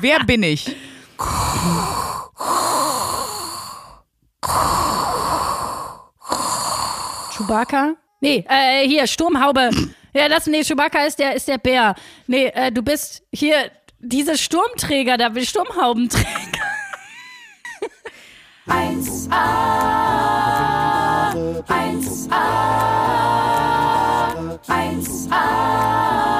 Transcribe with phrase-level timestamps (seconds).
[0.00, 0.74] Wer bin ich?
[7.36, 7.94] Chewbacca?
[8.20, 9.70] Nee, äh, hier, Sturmhaube.
[10.14, 11.94] Ja, das, nee, Chewbacca ist der, ist der Bär.
[12.26, 16.28] Nee, äh, du bist hier, diese Sturmträger, da will Sturmhaubenträger.
[18.68, 19.32] 1a,
[21.66, 22.46] 1a,
[24.68, 26.31] 1a,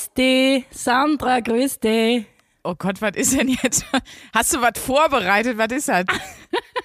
[0.00, 2.24] Grüß dich, Sandra, grüß dich.
[2.64, 3.84] Oh Gott, was ist denn jetzt?
[4.32, 5.58] Hast du was vorbereitet?
[5.58, 6.06] Was ist das?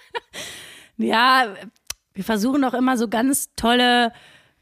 [0.98, 1.56] ja,
[2.14, 4.12] wir versuchen auch immer so ganz tolle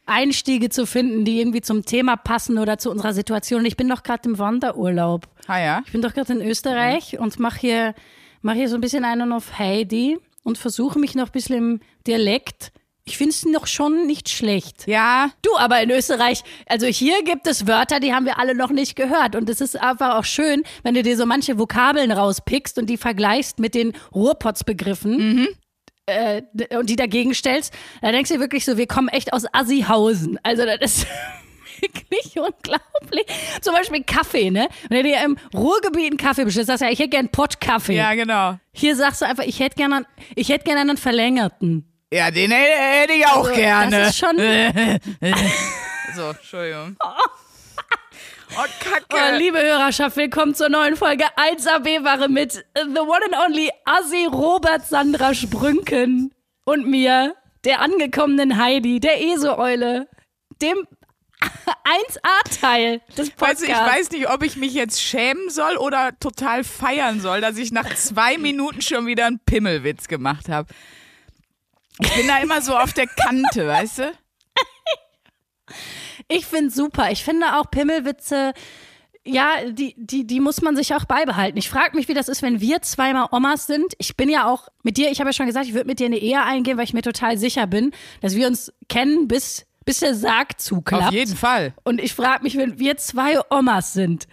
[0.05, 3.65] Einstiege zu finden, die irgendwie zum Thema passen oder zu unserer Situation.
[3.65, 5.27] Ich bin doch gerade im Wanderurlaub.
[5.47, 5.81] Ah ja.
[5.87, 7.21] Ich bin doch gerade in Österreich ja.
[7.21, 7.95] und mache hier,
[8.43, 11.79] mach hier so ein bisschen einen auf Heidi und versuche mich noch ein bisschen im
[12.05, 12.71] Dialekt
[13.05, 14.87] ich finde es noch schon nicht schlecht.
[14.87, 15.31] Ja.
[15.41, 18.95] Du, aber in Österreich, also hier gibt es Wörter, die haben wir alle noch nicht
[18.95, 19.35] gehört.
[19.35, 22.97] Und es ist einfach auch schön, wenn du dir so manche Vokabeln rauspickst und die
[22.97, 25.35] vergleichst mit den Ruhrpotzbegriffen.
[25.35, 25.47] Mhm.
[26.05, 26.43] Äh,
[26.77, 30.39] und die dagegen stellst, da denkst du wirklich so, wir kommen echt aus Assihausen.
[30.43, 31.07] Also das ist
[31.81, 33.25] wirklich unglaublich.
[33.61, 34.69] Zum Beispiel Kaffee, ne?
[34.87, 37.95] Wenn du dir im Ruhrgebiet einen Kaffee bestellst, sagst du ja, ich hätte gern Pottkaffee.
[37.95, 38.57] Ja, genau.
[38.71, 41.92] Hier sagst du einfach, ich hätte gerne ich hätte gerne einen verlängerten.
[42.13, 43.97] Ja, den hätte ich auch also, gerne.
[43.97, 44.37] Das ist schon.
[46.15, 46.95] so, Entschuldigung.
[48.55, 49.05] Oh, Kacke.
[49.11, 54.85] Oh, liebe Hörerschaft, willkommen zur neuen Folge 1AB-Ware mit The One and Only Assi Robert
[54.85, 56.31] Sandra Sprünken
[56.63, 60.07] und mir, der angekommenen Heidi, der ESO-Eule,
[60.61, 60.87] dem
[61.41, 63.41] 1A-Teil des Podcasts.
[63.41, 67.41] Weißt du, ich weiß nicht, ob ich mich jetzt schämen soll oder total feiern soll,
[67.41, 70.67] dass ich nach zwei Minuten schon wieder einen Pimmelwitz gemacht habe.
[72.01, 74.11] Ich bin da immer so auf der Kante, weißt du?
[76.27, 77.11] Ich finde super.
[77.11, 78.53] Ich finde auch Pimmelwitze,
[79.25, 81.57] ja, die, die, die muss man sich auch beibehalten.
[81.57, 83.93] Ich frage mich, wie das ist, wenn wir zweimal Omas sind.
[83.97, 86.07] Ich bin ja auch mit dir, ich habe ja schon gesagt, ich würde mit dir
[86.07, 87.91] eine Ehe eingehen, weil ich mir total sicher bin,
[88.21, 91.07] dass wir uns kennen, bis, bis der Sarg zuklappt.
[91.07, 91.73] Auf jeden Fall.
[91.83, 94.27] Und ich frage mich, wenn wir zwei Omas sind,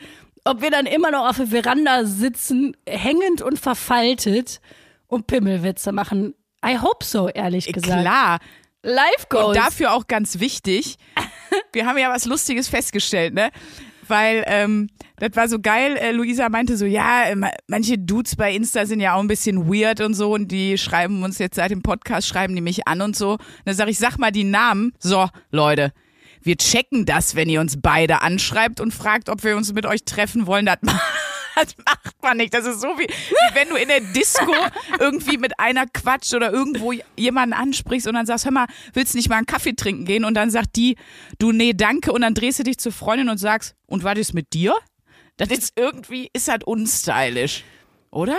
[0.44, 4.60] ob wir dann immer noch auf der Veranda sitzen, hängend und verfaltet
[5.06, 6.34] und Pimmelwitze machen.
[6.64, 8.00] I hope so, ehrlich äh, gesagt.
[8.00, 8.38] Klar.
[8.82, 9.48] Life goals.
[9.48, 10.96] Und dafür auch ganz wichtig.
[11.72, 13.50] Wir haben ja was Lustiges festgestellt, ne?
[14.08, 14.88] Weil ähm,
[15.18, 15.96] das war so geil.
[15.96, 17.36] Äh, Luisa meinte so, ja, äh,
[17.68, 21.22] manche Dudes bei Insta sind ja auch ein bisschen weird und so und die schreiben
[21.22, 23.32] uns jetzt seit dem Podcast, schreiben die mich an und so.
[23.32, 24.92] Und dann sag ich, sag mal die Namen.
[24.98, 25.92] So, Leute,
[26.42, 30.04] wir checken das, wenn ihr uns beide anschreibt und fragt, ob wir uns mit euch
[30.04, 30.66] treffen wollen.
[30.66, 30.78] Das
[31.60, 32.54] das macht man nicht.
[32.54, 34.52] Das ist so wie, wie wenn du in der Disco
[34.98, 39.18] irgendwie mit einer quatscht oder irgendwo jemanden ansprichst und dann sagst, hör mal, willst du
[39.18, 40.24] nicht mal einen Kaffee trinken gehen?
[40.24, 40.96] Und dann sagt die,
[41.38, 42.12] du, nee, danke.
[42.12, 44.74] Und dann drehst du dich zur Freundin und sagst, und was ist mit dir?
[45.36, 47.64] Das ist irgendwie, ist halt unstylisch.
[48.10, 48.36] Oder?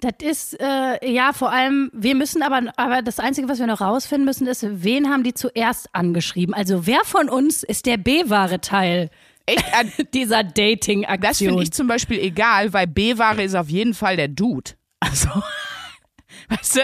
[0.00, 3.80] Das ist, äh, ja, vor allem, wir müssen aber, aber das Einzige, was wir noch
[3.80, 6.54] rausfinden müssen, ist, wen haben die zuerst angeschrieben?
[6.54, 9.10] Also, wer von uns ist der B-Ware-Teil?
[9.46, 11.20] Echt an dieser Dating-Aktion.
[11.20, 14.72] Das finde ich zum Beispiel egal, weil B-Ware ist auf jeden Fall der Dude.
[15.00, 15.28] Also,
[16.48, 16.80] weißt du?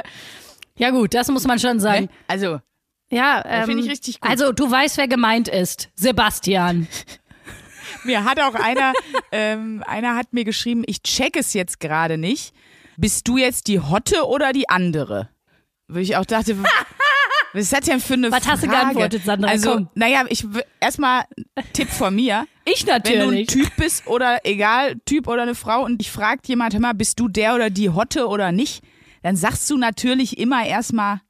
[0.77, 2.05] Ja gut, das muss man schon sagen.
[2.05, 2.11] Ne?
[2.27, 2.61] Also,
[3.11, 4.31] ja, ähm, finde ich richtig gut.
[4.31, 5.91] Also, du weißt, wer gemeint ist.
[5.95, 6.87] Sebastian.
[8.05, 8.93] mir hat auch einer,
[9.33, 12.55] ähm, einer hat mir geschrieben, ich check es jetzt gerade nicht.
[12.97, 15.31] Bist du jetzt die Hotte oder die andere?
[15.89, 16.57] Wo ich auch dachte,
[17.53, 18.53] Was ist das denn für eine Was Frage?
[18.53, 19.51] hast du geantwortet, Sandra?
[19.51, 19.89] Also, Komm.
[19.95, 20.47] naja, ich
[20.81, 21.25] erstmal
[21.73, 22.47] Tipp von mir.
[22.65, 23.21] Ich natürlich.
[23.21, 26.75] Wenn du ein Typ bist oder egal, Typ oder eine Frau und dich fragt jemand,
[26.75, 28.83] hör mal, bist du der oder die Hotte oder nicht?
[29.23, 31.21] Dann sagst du natürlich immer erstmal,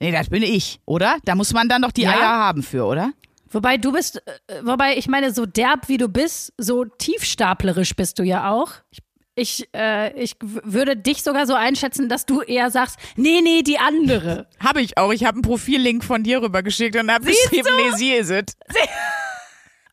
[0.00, 1.16] nee, das bin ich, oder?
[1.24, 2.10] Da muss man dann doch die ja?
[2.10, 3.12] Eier haben für, oder?
[3.50, 8.18] Wobei du bist, äh, wobei ich meine, so derb wie du bist, so tiefstaplerisch bist
[8.18, 8.72] du ja auch.
[8.90, 8.98] Ich
[9.38, 13.78] ich, äh, ich würde dich sogar so einschätzen, dass du eher sagst, nee, nee, die
[13.78, 14.48] andere.
[14.60, 15.12] Habe ich auch.
[15.12, 18.56] Ich habe einen Profillink von dir rübergeschickt und habe geschrieben, nee, sie ist es.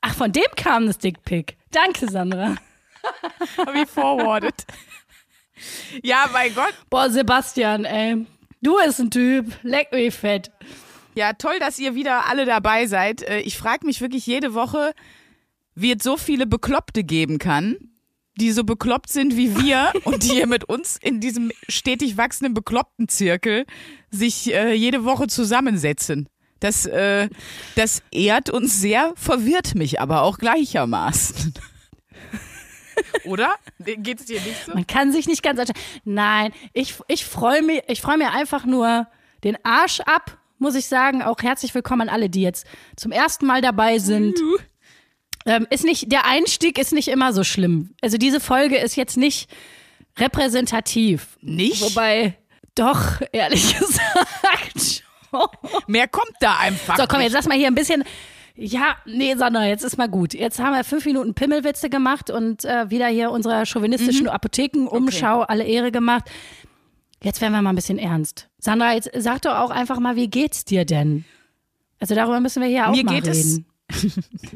[0.01, 1.57] Ach, von dem kam das Dickpick.
[1.71, 2.56] Danke, Sandra.
[3.57, 4.65] Habe ich forwarded.
[6.03, 6.74] Ja, mein Gott.
[6.89, 8.25] Boah, Sebastian, ey.
[8.62, 9.51] Du bist ein Typ.
[9.62, 10.51] Leck mich fett.
[11.13, 13.21] Ja, toll, dass ihr wieder alle dabei seid.
[13.21, 14.94] Äh, ich frage mich wirklich jede Woche,
[15.75, 17.77] wie es so viele Bekloppte geben kann,
[18.37, 22.53] die so bekloppt sind wie wir und die hier mit uns in diesem stetig wachsenden
[22.53, 23.65] bekloppten Zirkel
[24.09, 26.27] sich äh, jede Woche zusammensetzen.
[26.59, 27.29] Das, äh,
[27.75, 31.53] das ehrt uns sehr, verwirrt mich aber auch gleichermaßen.
[33.25, 33.53] Oder?
[33.79, 34.73] Geht es dir nicht so?
[34.73, 35.81] Man kann sich nicht ganz entscheiden.
[36.05, 39.07] Nein, ich, ich freue mich, ich freue mir einfach nur
[39.43, 42.65] den Arsch ab muss ich sagen, auch herzlich willkommen an alle, die jetzt
[42.95, 44.39] zum ersten Mal dabei sind.
[45.45, 47.92] Ähm, ist nicht, der Einstieg ist nicht immer so schlimm.
[48.01, 49.50] Also diese Folge ist jetzt nicht
[50.18, 51.38] repräsentativ.
[51.42, 51.81] Nicht?
[51.81, 52.36] Wobei,
[52.75, 55.03] doch, ehrlich gesagt.
[55.88, 56.97] Mehr kommt da einfach.
[56.97, 58.03] So, komm, jetzt lass mal hier ein bisschen.
[58.56, 60.33] Ja, nee, Sandra, jetzt ist mal gut.
[60.33, 65.65] Jetzt haben wir fünf Minuten Pimmelwitze gemacht und äh, wieder hier unserer chauvinistischen Apothekenumschau alle
[65.65, 66.24] Ehre gemacht.
[67.21, 68.47] Jetzt werden wir mal ein bisschen ernst.
[68.59, 71.25] Sandra, jetzt sag doch auch einfach mal, wie geht's dir denn?
[72.00, 73.65] Also darüber müssen wir hier auch Mir mal geht es- reden.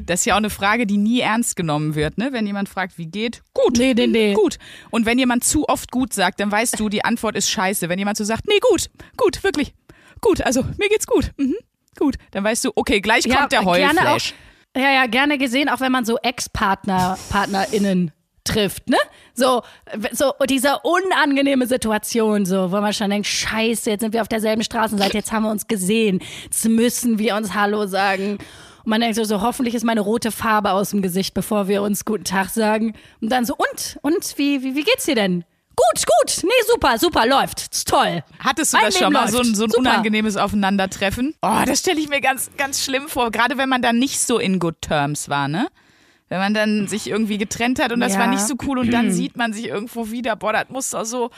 [0.06, 2.32] Das ist ja auch eine Frage, die nie ernst genommen wird, ne?
[2.32, 3.42] Wenn jemand fragt, wie geht?
[3.54, 3.78] Gut.
[3.78, 4.34] Nee, nee, nee.
[4.34, 4.58] Gut.
[4.90, 7.88] Und wenn jemand zu oft gut sagt, dann weißt du, die Antwort ist scheiße.
[7.88, 9.74] Wenn jemand so sagt, nee, gut, gut, wirklich,
[10.20, 11.56] gut, also mir geht's gut, mhm,
[11.98, 14.34] gut, dann weißt du, okay, gleich kommt der auch, Heulflash.
[14.76, 18.12] ja, ja, gerne gesehen, auch wenn man so Ex-Partner, PartnerInnen
[18.44, 18.96] trifft, ne?
[19.34, 19.62] So,
[20.12, 24.62] so diese unangenehme Situation, so, wo man schon denkt, scheiße, jetzt sind wir auf derselben
[24.62, 28.38] Straßenseite, jetzt haben wir uns gesehen, jetzt müssen wir uns Hallo sagen.
[28.84, 31.82] Und man denkt so, so, hoffentlich ist meine rote Farbe aus dem Gesicht, bevor wir
[31.82, 32.94] uns guten Tag sagen.
[33.20, 35.44] Und dann so, und, und, wie, wie, wie geht's dir denn?
[35.76, 38.22] Gut, gut, nee, super, super, läuft, ist toll.
[38.38, 39.80] Hattest du Mein das schon Leben mal, so ein, so ein Super.
[39.80, 41.34] unangenehmes Aufeinandertreffen?
[41.40, 43.30] Oh, das stelle ich mir ganz, ganz schlimm vor.
[43.30, 45.68] Gerade wenn man dann nicht so in good terms war, ne?
[46.28, 48.20] Wenn man dann sich irgendwie getrennt hat und das Ja.
[48.20, 50.36] war nicht so cool und dann sieht man sich irgendwo wieder.
[50.36, 51.30] Boah, das muss doch so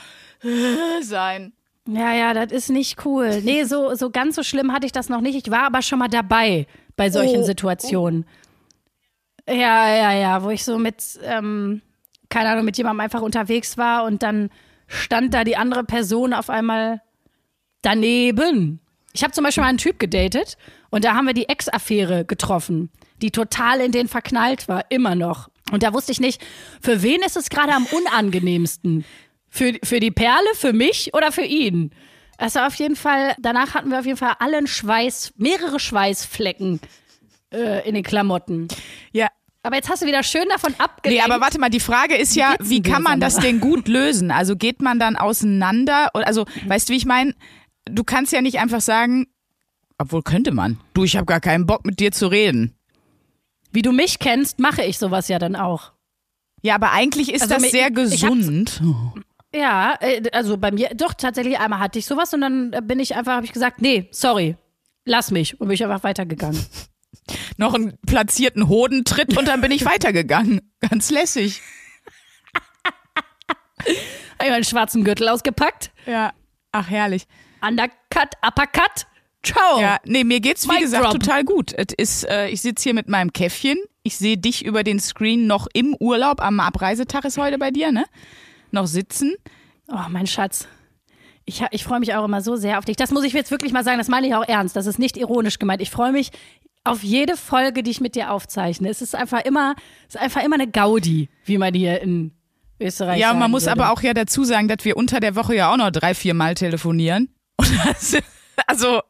[1.01, 1.53] sein.
[1.87, 3.41] Ja, ja, das ist nicht cool.
[3.41, 5.35] Nee, so, so ganz so schlimm hatte ich das noch nicht.
[5.35, 6.65] Ich war aber schon mal dabei
[6.95, 8.25] bei solchen Oh, Situationen.
[9.47, 11.81] Ja, ja, ja, wo ich so mit, ähm,
[12.29, 14.49] keine Ahnung, mit jemandem einfach unterwegs war und dann
[14.87, 17.01] stand da die andere Person auf einmal
[17.81, 18.79] daneben.
[19.11, 20.57] Ich habe zum Beispiel mal einen Typ gedatet
[20.89, 22.89] und da haben wir die Ex-Affäre getroffen,
[23.21, 25.49] die total in den verknallt war, immer noch.
[25.71, 26.41] Und da wusste ich nicht,
[26.81, 29.03] für wen ist es gerade am unangenehmsten?
[29.55, 31.91] Für, für die Perle, für mich oder für ihn?
[32.39, 36.79] Also auf jeden Fall, danach hatten wir auf jeden Fall allen Schweiß, mehrere Schweißflecken
[37.53, 38.67] äh, in den Klamotten.
[39.11, 39.27] Ja.
[39.61, 41.23] Aber jetzt hast du wieder schön davon Nee, abgelenkt.
[41.23, 44.31] aber warte mal, die Frage ist ja, wie kann man das denn gut lösen?
[44.31, 46.09] Also geht man dann auseinander?
[46.15, 47.35] Also, weißt du, wie ich meine?
[47.85, 49.27] Du kannst ja nicht einfach sagen,
[49.99, 50.79] obwohl könnte man.
[50.95, 52.73] Du, ich habe gar keinen Bock mit dir zu reden.
[53.71, 55.91] Wie du mich kennst, mache ich sowas ja dann auch.
[56.63, 58.81] Ja, aber eigentlich ist Also das sehr gesund.
[59.55, 62.99] Ja, äh, also bei mir, doch, tatsächlich einmal hatte ich sowas und dann äh, bin
[62.99, 64.57] ich einfach, habe ich gesagt, nee, sorry,
[65.05, 66.63] lass mich und bin ich einfach weitergegangen.
[67.57, 70.61] Noch einen platzierten Hodentritt und dann bin ich weitergegangen.
[70.89, 71.61] Ganz lässig.
[74.39, 76.33] Hab ich meinen schwarzen Gürtel ausgepackt, Ja.
[76.71, 77.27] Ach, herrlich.
[77.61, 79.05] Undercut, Uppercut,
[79.43, 79.79] ciao.
[79.79, 81.13] Ja, nee, mir geht's wie Mic gesagt drop.
[81.13, 81.71] total gut.
[81.77, 83.77] Es ist, äh, ich sitze hier mit meinem Käffchen.
[84.01, 86.41] Ich sehe dich über den Screen noch im Urlaub.
[86.41, 88.05] Am Abreisetag ist heute bei dir, ne?
[88.73, 89.35] Noch sitzen.
[89.87, 90.67] Oh, mein Schatz.
[91.45, 92.95] Ich, ich freue mich auch immer so sehr auf dich.
[92.95, 94.75] Das muss ich jetzt wirklich mal sagen, das meine ich auch ernst.
[94.75, 95.81] Das ist nicht ironisch gemeint.
[95.81, 96.31] Ich freue mich
[96.83, 98.89] auf jede Folge, die ich mit dir aufzeichne.
[98.89, 99.75] Es ist einfach immer,
[100.07, 102.31] es ist einfach immer eine Gaudi, wie man hier in
[102.79, 103.73] Österreich Ja, man muss würde.
[103.73, 106.33] aber auch ja dazu sagen, dass wir unter der Woche ja auch noch drei, vier
[106.33, 107.29] Mal telefonieren.
[107.57, 108.17] Und das,
[108.65, 109.01] also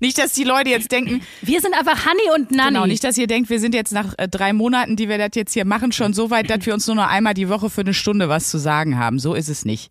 [0.00, 2.68] nicht, dass die Leute jetzt denken, Wir sind einfach Honey und Nanny.
[2.74, 5.30] genau, nicht, dass ihr denkt, wir sind jetzt nach äh, drei Monaten, die wir das
[5.34, 7.80] jetzt hier machen, schon so weit, dass wir uns nur noch einmal die Woche für
[7.82, 9.18] eine Stunde was zu sagen haben.
[9.18, 9.90] So ist es nicht.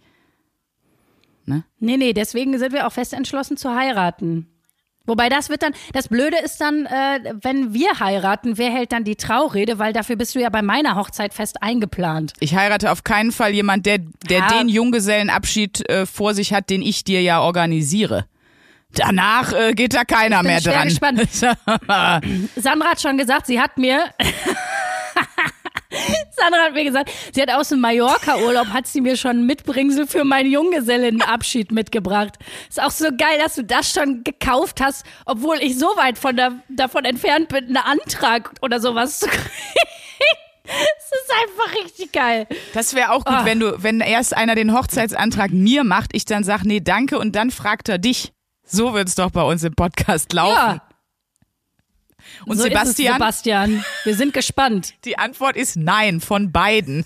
[1.79, 4.47] Nee, nee, deswegen sind wir auch fest entschlossen zu heiraten.
[5.07, 9.03] Wobei das wird dann, das Blöde ist dann, äh, wenn wir heiraten, wer hält dann
[9.03, 12.33] die Traurede, weil dafür bist du ja bei meiner Hochzeit fest eingeplant.
[12.39, 13.97] Ich heirate auf keinen Fall jemand, der,
[14.29, 14.59] der Ja.
[14.59, 18.25] den Junggesellenabschied äh, vor sich hat, den ich dir ja organisiere.
[18.93, 20.87] Danach äh, geht da keiner bin mehr dran.
[20.87, 21.21] gespannt.
[22.55, 24.03] Sandra hat schon gesagt, sie hat mir.
[26.35, 30.07] Sandra hat mir gesagt, sie hat aus dem Mallorca-Urlaub, hat sie mir schon ein Mitbringsel
[30.07, 32.37] für meinen Junggesellenabschied mitgebracht.
[32.69, 36.35] Ist auch so geil, dass du das schon gekauft hast, obwohl ich so weit von
[36.35, 39.45] der, davon entfernt bin, einen Antrag oder sowas zu kriegen.
[40.65, 42.47] Es ist einfach richtig geil.
[42.73, 43.45] Das wäre auch gut, Ah.
[43.45, 47.35] wenn du, wenn erst einer den Hochzeitsantrag mir macht, ich dann sag, nee, danke, und
[47.35, 48.31] dann fragt er dich.
[48.71, 50.55] So wird's doch bei uns im Podcast laufen.
[50.55, 50.81] Ja,
[52.45, 54.93] und so Sebastian, es, Sebastian, wir sind gespannt.
[55.05, 57.05] die Antwort ist nein, von beiden.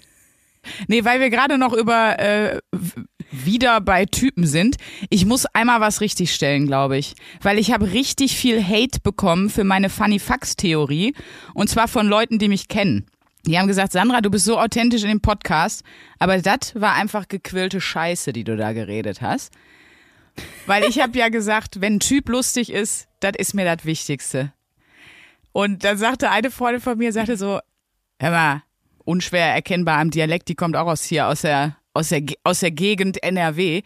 [0.88, 2.60] Nee, weil wir gerade noch über äh,
[3.32, 4.77] wieder bei Typen sind.
[5.10, 7.15] Ich muss einmal was richtig stellen, glaube ich.
[7.41, 11.13] Weil ich habe richtig viel Hate bekommen für meine Funny Fax Theorie.
[11.53, 13.08] Und zwar von Leuten, die mich kennen.
[13.46, 15.84] Die haben gesagt, Sandra, du bist so authentisch in dem Podcast,
[16.17, 19.51] aber das war einfach gequillte Scheiße, die du da geredet hast.
[20.65, 24.53] Weil ich habe ja gesagt, wenn ein Typ lustig ist, das ist mir das Wichtigste.
[25.51, 27.59] Und dann sagte eine Freundin von mir, sagte so,
[28.19, 28.63] hör mal,
[29.05, 32.71] unschwer erkennbar am Dialekt, die kommt auch aus hier, aus der, aus der, aus der
[32.71, 33.83] Gegend NRW.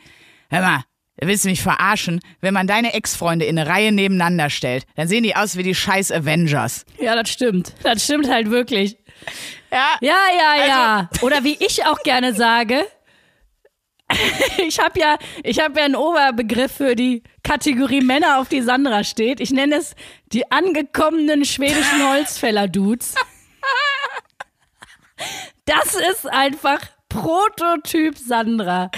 [0.50, 0.84] Hör mal,
[1.20, 2.20] Willst du mich verarschen?
[2.42, 5.74] Wenn man deine Ex-Freunde in eine Reihe nebeneinander stellt, dann sehen die aus wie die
[5.74, 6.86] scheiß Avengers.
[7.00, 7.74] Ja, das stimmt.
[7.82, 8.98] Das stimmt halt wirklich.
[9.72, 11.10] Ja, Ja, ja, ja.
[11.22, 12.86] Oder wie ich auch gerne sage,
[14.68, 19.04] ich habe ja, ich habe ja einen Oberbegriff für die Kategorie Männer, auf die Sandra
[19.04, 19.40] steht.
[19.40, 19.96] Ich nenne es
[20.32, 23.16] die angekommenen schwedischen Holzfäller-Dudes.
[25.66, 28.90] Das ist einfach Prototyp Sandra.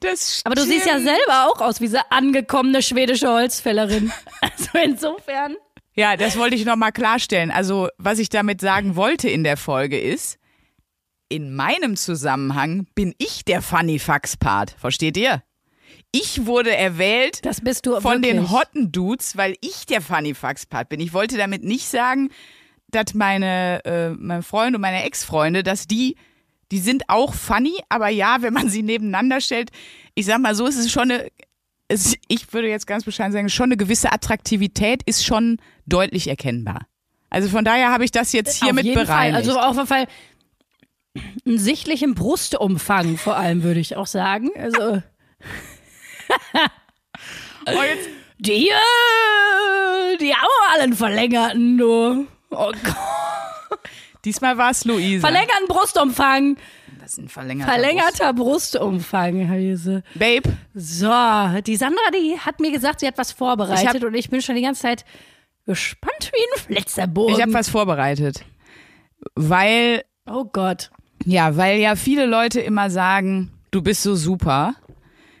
[0.00, 1.08] das Aber du siehst ja stimmt.
[1.08, 4.12] selber auch aus wie diese angekommene schwedische Holzfällerin.
[4.40, 5.56] Also insofern.
[5.94, 7.50] Ja, das wollte ich nochmal klarstellen.
[7.50, 10.38] Also, was ich damit sagen wollte in der Folge ist,
[11.30, 14.72] in meinem Zusammenhang bin ich der Funny Fax Part.
[14.78, 15.42] Versteht ihr?
[16.12, 18.32] Ich wurde erwählt Das bist du von wirklich.
[18.32, 21.00] den Hotten Dudes, weil ich der Funny Fax Part bin.
[21.00, 22.30] Ich wollte damit nicht sagen,
[22.88, 26.16] dass meine, äh, mein Freund und meine Ex-Freunde, dass die,
[26.72, 29.70] die sind auch funny, aber ja, wenn man sie nebeneinander stellt,
[30.16, 31.28] ich sag mal so, es ist schon eine,
[31.86, 36.86] es, ich würde jetzt ganz bescheiden sagen, schon eine gewisse Attraktivität ist schon deutlich erkennbar.
[37.30, 39.46] Also von daher habe ich das jetzt hiermit auf jeden bereinigt.
[39.46, 39.56] Fall.
[39.56, 40.06] Also auf jeden Fall
[41.46, 44.50] einen sichtlichen Brustumfang vor allem, würde ich auch sagen.
[44.56, 45.02] Also
[47.66, 48.70] oh, jetzt, die,
[50.20, 52.26] die haben alle einen verlängerten, du.
[52.50, 53.78] Oh Gott.
[54.24, 55.20] diesmal war es Luise.
[55.20, 56.56] Verlängerten Brustumfang.
[57.00, 60.02] das ist ein verlängerter Verlängerter Brustumfang, Hese.
[60.02, 60.18] Brust.
[60.18, 64.14] Babe, So, die Sandra, die hat mir gesagt, sie hat was vorbereitet Ich hab- und
[64.14, 65.04] ich bin schon die ganze Zeit
[65.66, 67.34] gespannt wie ein Flitzerbogen.
[67.34, 68.44] ich habe was vorbereitet.
[69.34, 70.90] Weil oh Gott.
[71.24, 74.74] Ja, weil ja viele Leute immer sagen, du bist so super.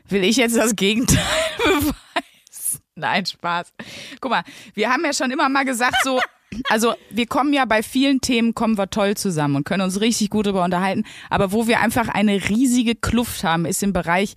[0.08, 1.22] Will ich jetzt das Gegenteil
[1.58, 2.80] beweisen?
[2.96, 3.72] Nein, Spaß.
[4.20, 4.42] Guck mal,
[4.74, 6.20] wir haben ja schon immer mal gesagt, so,
[6.68, 10.30] also wir kommen ja bei vielen Themen, kommen wir toll zusammen und können uns richtig
[10.30, 11.04] gut darüber unterhalten.
[11.30, 14.34] Aber wo wir einfach eine riesige Kluft haben, ist im Bereich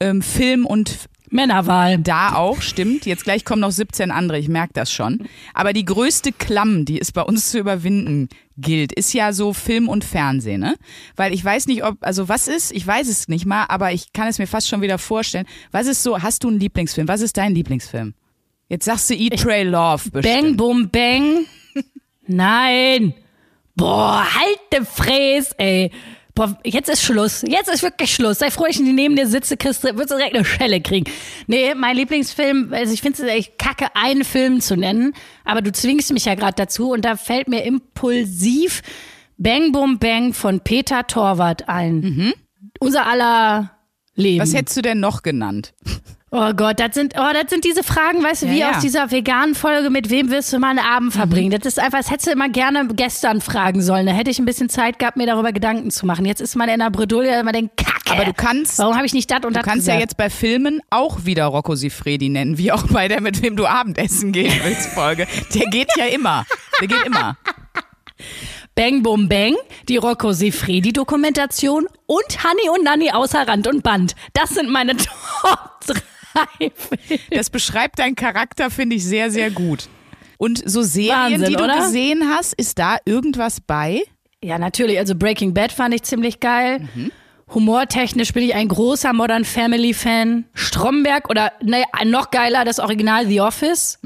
[0.00, 1.98] ähm, Film und Männerwahl.
[1.98, 3.06] da auch, stimmt.
[3.06, 5.26] Jetzt gleich kommen noch 17 andere, ich merke das schon.
[5.54, 9.88] Aber die größte Klamm, die es bei uns zu überwinden gilt, ist ja so Film
[9.88, 10.76] und Fernsehen, ne?
[11.16, 14.12] Weil ich weiß nicht, ob, also was ist, ich weiß es nicht mal, aber ich
[14.12, 15.46] kann es mir fast schon wieder vorstellen.
[15.70, 17.08] Was ist so, hast du einen Lieblingsfilm?
[17.08, 18.14] Was ist dein Lieblingsfilm?
[18.68, 20.24] Jetzt sagst du Eat, Pray, Love bestimmt.
[20.24, 21.46] Bang, bum, bang.
[22.26, 23.14] Nein.
[23.74, 25.90] Boah, halt de Fräs, ey.
[26.34, 27.42] Boah, jetzt ist Schluss.
[27.46, 28.38] Jetzt ist wirklich Schluss.
[28.38, 31.10] Sei froh, ich neben dir sitze, kriegst wirst du direkt eine Schelle kriegen.
[31.46, 35.72] Nee, mein Lieblingsfilm, also ich finde es echt kacke, einen Film zu nennen, aber du
[35.72, 38.82] zwingst mich ja gerade dazu und da fällt mir impulsiv
[39.38, 42.34] Bang Bum Bang von Peter Torwart ein.
[42.78, 43.72] Unser aller
[44.14, 44.36] Leben.
[44.38, 44.42] Mhm.
[44.42, 45.74] Was hättest du denn noch genannt?
[46.32, 48.70] Oh Gott, das sind, oh, das sind diese Fragen, weißt du, Ja, wie ja.
[48.70, 51.50] aus dieser veganen Folge, mit wem wirst du mal einen Abend verbringen?
[51.50, 54.06] Das ist einfach, das hättest du immer gerne gestern fragen sollen.
[54.06, 56.24] Da hätte ich ein bisschen Zeit gehabt, mir darüber Gedanken zu machen.
[56.24, 58.12] Jetzt ist man in der Bredouille, man denkt, Kacke.
[58.12, 60.12] Aber du kannst, Warum habe ich nicht das und du das kannst ja gesagt?
[60.12, 63.66] jetzt bei Filmen auch wieder Rocco Sifredi nennen, wie auch bei der, mit wem du
[63.66, 65.26] Abendessen gehen willst, Folge.
[65.54, 66.44] Der geht ja immer.
[66.80, 67.36] Der geht immer.
[68.76, 69.56] Bang Bum Bang,
[69.88, 74.14] die Rocco Sifredi Dokumentation und Honey und Nanny außer Rand und Band.
[74.32, 75.94] Das sind meine Top 3
[77.30, 79.88] Das beschreibt deinen Charakter, finde ich, sehr, sehr gut.
[80.38, 81.76] Und so Serien, Wahnsinn, die du oder?
[81.82, 84.02] gesehen hast, ist da irgendwas bei?
[84.42, 84.98] Ja, natürlich.
[84.98, 86.88] Also Breaking Bad fand ich ziemlich geil.
[87.52, 90.44] Humortechnisch bin ich ein großer Modern Family Fan.
[90.54, 93.98] Stromberg oder naja, noch geiler, das Original The Office.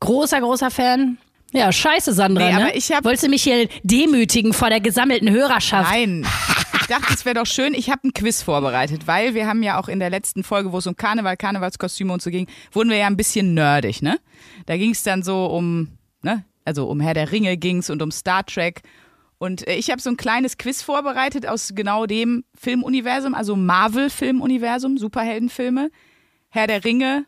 [0.00, 1.16] Großer, großer Fan.
[1.52, 2.44] Ja, scheiße, Sandra.
[2.44, 2.62] Nee, ne?
[2.66, 5.90] aber ich hab- Wolltest du mich hier demütigen vor der gesammelten Hörerschaft?
[5.90, 6.26] Nein.
[6.90, 7.72] Ich dachte, es wäre doch schön.
[7.72, 10.78] Ich habe ein Quiz vorbereitet, weil wir haben ja auch in der letzten Folge, wo
[10.78, 14.18] es um Karneval, Karnevalskostüme und so ging, wurden wir ja ein bisschen nerdig, ne?
[14.66, 16.44] Da ging es dann so um, ne?
[16.64, 18.82] Also um Herr der Ringe ging's und um Star Trek.
[19.38, 24.98] Und äh, ich habe so ein kleines Quiz vorbereitet aus genau dem Filmuniversum, also Marvel-Filmuniversum,
[24.98, 25.92] Superheldenfilme,
[26.48, 27.24] Herr der Ringe,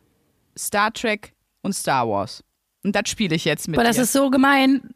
[0.59, 2.43] Star Trek und Star Wars.
[2.83, 4.03] Und das spiele ich jetzt mit Aber das dir.
[4.03, 4.93] ist so gemein.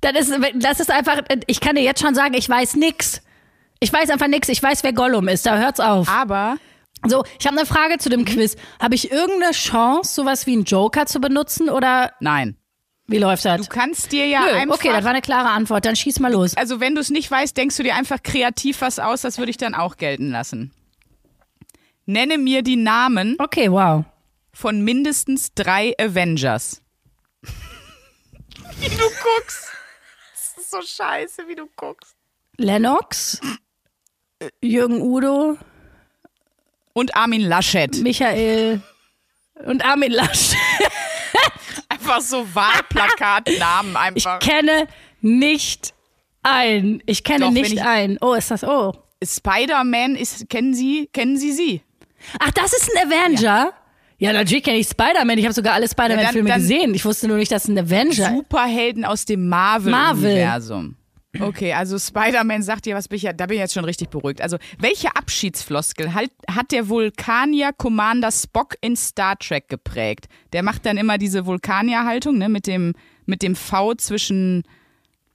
[0.00, 3.20] Das ist, das ist einfach, ich kann dir jetzt schon sagen, ich weiß nix.
[3.80, 4.48] Ich weiß einfach nix.
[4.48, 5.46] Ich weiß, wer Gollum ist.
[5.46, 6.08] Da hört's auf.
[6.08, 6.58] Aber
[7.06, 8.56] So, ich habe eine Frage zu dem Quiz.
[8.78, 12.56] Habe ich irgendeine Chance, sowas wie einen Joker zu benutzen oder nein.
[13.06, 13.62] wie läuft das?
[13.62, 14.74] Du kannst dir ja Nö, einfach.
[14.76, 15.84] okay, das war eine klare Antwort.
[15.86, 16.56] Dann schieß mal los.
[16.56, 19.50] also wenn du es nicht weißt, denkst du dir einfach kreativ was aus, das würde
[19.50, 20.72] ich dann auch gelten lassen.
[22.06, 24.04] Nenne mir die Namen Okay, wow.
[24.52, 26.82] von mindestens drei Avengers.
[27.42, 29.68] wie du guckst.
[30.32, 32.14] Das ist so scheiße, wie du guckst.
[32.56, 33.40] Lennox,
[34.62, 35.56] Jürgen Udo,
[36.92, 37.96] Und Armin Laschet.
[38.02, 38.80] Michael
[39.66, 40.52] und Armin Lasch.
[41.88, 44.38] Einfach so Wahlplakatnamen Ich einfach.
[44.40, 44.86] kenne
[45.20, 45.92] nicht
[46.42, 47.02] ein.
[47.06, 48.18] Ich kenne Doch, nicht ich- ein.
[48.20, 48.64] Oh, ist das?
[48.64, 48.94] Oh.
[49.22, 51.82] Spider-Man ist, kennen Sie, kennen Sie sie?
[52.38, 53.72] Ach, das ist ein Avenger?
[54.18, 55.36] Ja, natürlich kenne ich Spider-Man.
[55.38, 56.94] Ich habe sogar alle Spider-Man-Filme dann- gesehen.
[56.94, 60.96] Ich wusste nur nicht, dass es ein Avenger Superhelden aus dem Marvel-Universum.
[61.38, 64.10] Okay, also Spider-Man sagt dir was, bin ich ja, da bin ich jetzt schon richtig
[64.10, 64.42] beruhigt.
[64.42, 70.26] Also, welche Abschiedsfloskel halt, hat der Vulkanier Commander Spock in Star Trek geprägt?
[70.52, 72.94] Der macht dann immer diese Vulkanierhaltung, ne, mit dem,
[73.26, 74.64] mit dem V zwischen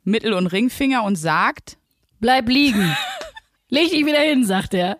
[0.03, 1.77] Mittel- und Ringfinger und sagt,
[2.19, 2.95] Bleib liegen.
[3.69, 4.99] Leg dich wieder hin, sagt er.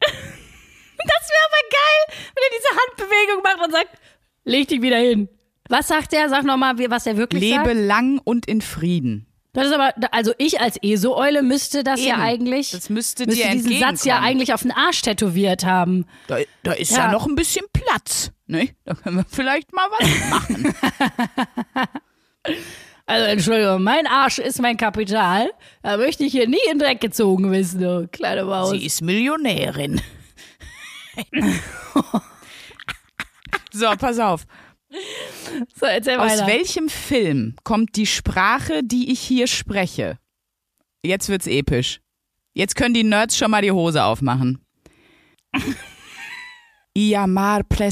[0.00, 3.98] Das wäre aber geil, wenn er diese Handbewegung macht und sagt,
[4.44, 5.28] leg dich wieder hin.
[5.68, 6.28] Was sagt er?
[6.28, 7.76] Sag nochmal, was er wirklich lebe sagt.
[7.76, 9.26] lang und in Frieden.
[9.54, 12.22] Das ist aber, also ich als ESO-Eule müsste das ja Eben.
[12.22, 16.06] eigentlich, Das müsste müsste diesen Satz ja eigentlich auf den Arsch tätowiert haben.
[16.26, 17.06] Da, da ist Ja.
[17.06, 17.12] ja.
[17.12, 18.68] noch ein bisschen Platz, ne?
[18.84, 20.74] Da können wir vielleicht mal was machen.
[23.06, 25.50] Also Entschuldigung, mein Arsch ist mein Kapital.
[25.82, 28.70] Da möchte ich hier nie in Dreck gezogen wissen, du kleine Maus.
[28.70, 30.00] Sie ist Millionärin.
[33.72, 34.46] so, pass auf.
[35.78, 36.46] So, erzähl Aus weiter.
[36.46, 40.18] welchem Film kommt die Sprache, die ich hier spreche?
[41.04, 42.00] Jetzt wird's episch.
[42.54, 44.64] Jetzt können die Nerds schon mal die Hose aufmachen.
[46.94, 47.82] Iamar der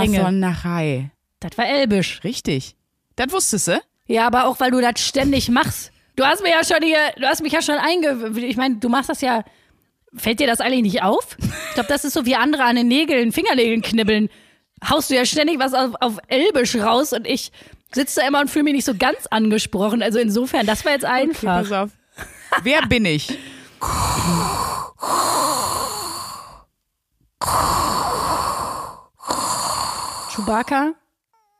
[0.00, 0.18] Ringe.
[0.18, 1.10] Hanmathonnachai.
[1.40, 2.20] Das war elbisch.
[2.24, 2.76] Richtig.
[3.16, 3.80] Das wusstest du?
[4.06, 5.92] Ja, aber auch weil du das ständig machst.
[6.16, 8.32] Du hast mir ja schon hier, du hast mich ja schon einge...
[8.38, 9.44] Ich meine, du machst das ja...
[10.14, 11.36] Fällt dir das eigentlich nicht auf?
[11.40, 14.28] Ich glaube, das ist so wie andere an den Nägeln, Fingernägeln knibbeln.
[14.88, 17.50] Haust du ja ständig was auf, auf Elbisch raus und ich
[17.94, 20.02] sitze da immer und fühle mich nicht so ganz angesprochen.
[20.02, 21.62] Also insofern, das war jetzt Okay, einfach.
[21.68, 21.90] pass auf.
[22.62, 23.28] Wer bin ich?
[30.34, 30.94] Chewbacca?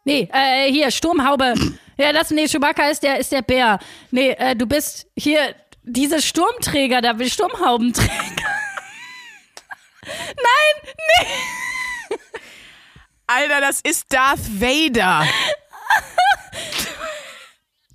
[0.04, 1.54] Nee, äh, hier, Sturmhaube.
[1.96, 3.78] Ja, das, nee, Chewbacca ist der, ist der Bär.
[4.10, 8.12] Nee, äh, du bist hier, diese Sturmträger, da will Sturmhaubenträger.
[10.04, 11.28] Nein, nee.
[13.26, 15.24] Alter, das ist Darth Vader.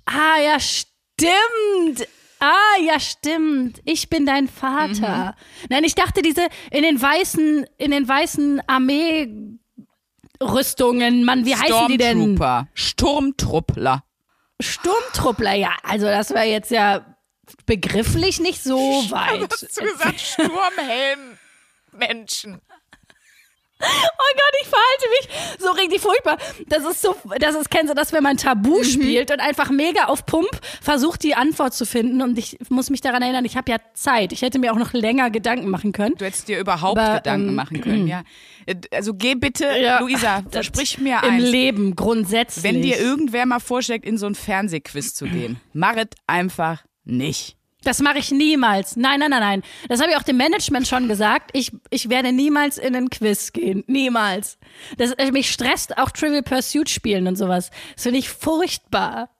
[0.06, 2.08] Ah, ja, stimmt.
[2.40, 3.82] Ah, ja, stimmt.
[3.84, 5.36] Ich bin dein Vater.
[5.68, 11.98] Nein, ich dachte, diese in den weißen, in den weißen Armee-Rüstungen, Mann, wie heißen die
[11.98, 12.40] denn?
[12.74, 14.02] Sturmtruppler.
[14.60, 15.76] Sturmtruppler, ja.
[15.82, 17.04] Also, das war jetzt ja
[17.66, 18.76] begrifflich nicht so
[19.10, 19.48] weit.
[19.52, 21.38] Hast du gesagt Sturmhelm
[21.92, 22.60] Menschen?
[23.80, 23.84] Oh
[24.34, 26.36] Gott, ich verhalte mich so richtig furchtbar.
[26.66, 30.06] Das ist so, das ist, kennst du das, wenn man Tabu spielt und einfach mega
[30.06, 30.48] auf Pump
[30.82, 32.20] versucht, die Antwort zu finden.
[32.20, 34.32] Und ich muss mich daran erinnern, ich habe ja Zeit.
[34.32, 36.16] Ich hätte mir auch noch länger Gedanken machen können.
[36.18, 38.24] Du hättest dir überhaupt Aber, Gedanken ähm, machen können, ja.
[38.92, 41.44] Also geh bitte, Ja, Luisa, das versprich mir Im eins.
[41.44, 42.64] Leben grundsätzlich.
[42.64, 47.56] Wenn dir irgendwer mal vorschlägt, in so ein Fernsehquiz zu gehen, mach es einfach nicht.
[47.84, 48.96] Das mache ich niemals.
[48.96, 49.62] Nein, nein, nein, nein.
[49.88, 51.50] Das habe ich auch dem Management schon gesagt.
[51.52, 53.84] Ich, ich werde niemals in einen Quiz gehen.
[53.86, 54.58] Niemals.
[54.96, 57.70] Das, äh, mich stresst auch Trivial Pursuit spielen und sowas.
[57.94, 59.30] Das finde ich furchtbar.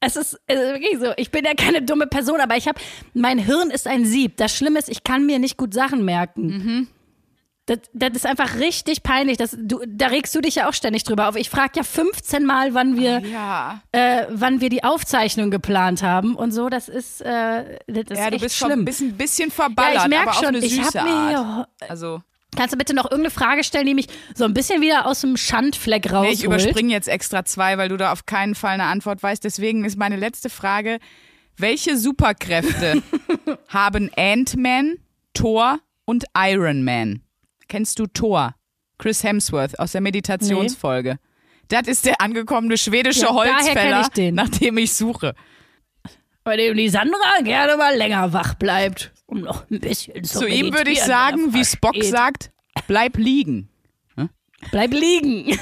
[0.00, 1.12] Es ist, es ist wirklich so.
[1.16, 2.78] Ich bin ja keine dumme Person, aber ich habe,
[3.14, 4.36] mein Hirn ist ein Sieb.
[4.36, 6.88] Das Schlimme ist, ich kann mir nicht gut Sachen merken.
[7.68, 9.36] Das, das ist einfach richtig peinlich.
[9.36, 11.36] Das, du, da regst du dich ja auch ständig drüber auf.
[11.36, 13.82] Ich frage ja 15 Mal, wann wir, Ja.
[13.92, 16.70] äh, wann wir die Aufzeichnung geplant haben und so.
[16.70, 18.80] Das ist, äh, das ist Ja, du bist schon schlimm.
[18.80, 21.38] ein bisschen, bisschen verballert, Ja, ich merk aber auf schon, eine ich süße hab mir
[21.38, 21.68] Art.
[21.90, 22.22] Also,
[22.56, 25.36] Kannst du bitte noch irgendeine Frage stellen, die mich so ein bisschen wieder aus dem
[25.36, 26.32] Schandfleck nee, rausholt?
[26.34, 29.44] ich überspringe jetzt extra zwei, weil du da auf keinen Fall eine Antwort weißt.
[29.44, 30.98] Deswegen ist meine letzte Frage,
[31.58, 33.02] welche Superkräfte
[33.68, 34.96] haben Ant-Man,
[35.34, 37.20] Thor und Iron Man?
[37.68, 38.54] Kennst du Thor?
[38.98, 41.18] Chris Hemsworth aus der Meditationsfolge.
[41.68, 45.34] Das ist der angekommene schwedische Ja, Holzfäller, ich nach dem ich suche.
[46.44, 50.46] Bei dem die Sandra gerne mal länger wach bleibt, um noch ein bisschen zu Zu
[50.48, 52.10] ihm würde ich sagen, wie Spock versteht.
[52.12, 52.50] sagt,
[52.86, 53.68] bleib liegen.
[54.72, 55.56] Bleib liegen.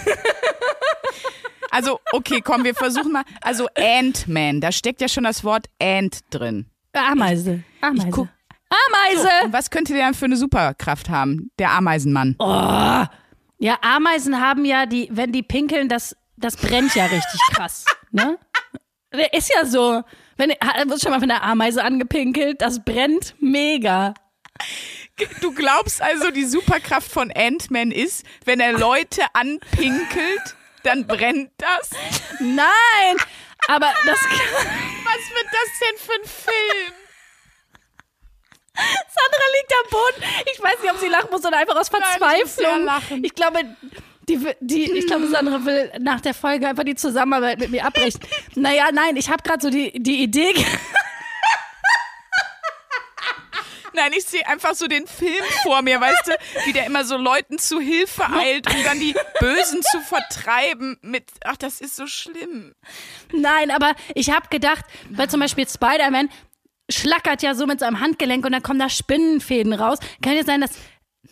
[1.71, 3.25] Also, okay, komm, wir versuchen mal.
[3.43, 6.67] Also, Ant-Man, da steckt ja schon das Wort Ant drin.
[6.95, 7.63] Ameise.
[7.83, 8.09] Ameise.
[8.11, 8.29] guck-
[8.69, 9.29] Ameise.
[9.45, 11.51] Und was könnte der denn für eine Superkraft haben?
[11.59, 12.37] Der Ameisenmann.
[12.39, 13.05] Oh.
[13.59, 17.85] Ja, Ameisen haben ja die, wenn die pinkeln, das, das brennt ja richtig krass.
[18.11, 18.39] ne?
[19.13, 20.03] Der Ist ja so.
[20.37, 24.13] Wenn, wird schon mal von der Ameise angepinkelt, das brennt mega.
[25.41, 31.91] Du glaubst also, die Superkraft von Ant-Man ist, wenn er Leute anpinkelt, dann brennt das?
[32.41, 33.17] Nein!
[33.69, 37.06] Aber das Was wird das denn für ein Film?
[38.77, 40.45] Sandra liegt am Boden.
[40.55, 42.47] Ich weiß nicht, ob sie lachen muss oder einfach aus Nein, ich Verzweiflung.
[42.57, 43.25] sehr lachen.
[43.25, 43.61] Ich glaube,
[44.29, 48.21] die, die, ich glaube, Sandra will nach der Folge einfach die Zusammenarbeit mit mir abbrechen.
[48.55, 50.53] Naja, nein, ich habe gerade so die, die Idee.
[53.93, 56.33] Nein, ich sehe einfach so den Film vor mir, weißt du,
[56.67, 61.25] wie der immer so Leuten zu Hilfe eilt, um dann die Bösen zu vertreiben mit,
[61.45, 62.75] ach, das ist so schlimm.
[63.33, 66.29] Nein, aber ich habe gedacht, weil zum Beispiel Spider-Man
[66.91, 69.99] schlackert ja so mit seinem Handgelenk und dann kommen da Spinnenfäden raus.
[70.23, 70.73] Kann ja sein, dass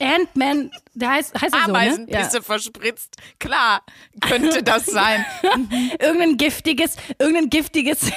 [0.00, 2.06] Ant-Man, der heißt, heißt er so, ne?
[2.42, 3.16] Verspritzt.
[3.38, 3.82] Klar,
[4.20, 5.24] könnte das sein.
[6.00, 8.10] irgendein giftiges, irgendein giftiges.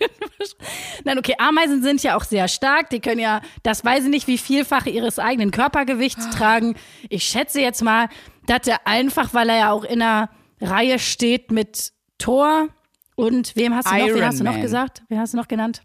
[1.04, 2.90] Nein, okay, Ameisen sind ja auch sehr stark.
[2.90, 6.76] Die können ja, das weiß ich nicht, wie vielfache ihres eigenen Körpergewichts tragen.
[7.08, 8.08] Ich schätze jetzt mal,
[8.46, 12.68] dass er einfach, weil er ja auch in einer Reihe steht mit Thor
[13.16, 15.02] und wem hast du noch, wen Iron hast du noch gesagt?
[15.08, 15.82] Wen hast du noch genannt?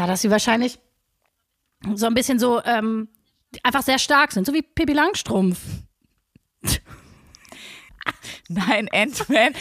[0.00, 0.78] Ja, dass sie wahrscheinlich
[1.94, 3.08] so ein bisschen so ähm,
[3.62, 5.60] einfach sehr stark sind, so wie Pippi Langstrumpf.
[8.48, 9.52] Nein, Ant-Man.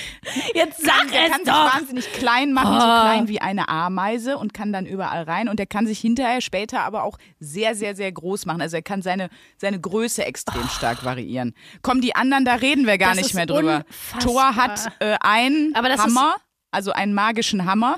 [0.56, 1.74] Jetzt sag der es kann sich doch!
[1.76, 2.80] wahnsinnig klein machen, Oh.
[2.80, 5.50] so klein wie eine Ameise und kann dann überall rein.
[5.50, 8.62] Und er kann sich hinterher später aber auch sehr, sehr, sehr groß machen.
[8.62, 11.54] Also er kann seine, seine Größe extrem stark variieren.
[11.82, 13.84] Kommen die anderen, da reden wir gar Das nicht mehr drüber.
[13.86, 14.22] unfassbar.
[14.22, 16.36] Thor hat äh, einen Aber das Hammer,
[16.72, 17.98] also einen magischen Hammer.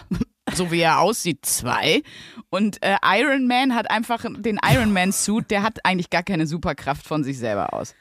[0.54, 2.04] So wie er aussieht, zwei.
[2.50, 7.06] Und äh, Iron Man hat einfach den Iron Man-Suit, der hat eigentlich gar keine Superkraft
[7.06, 7.96] von sich selber aus.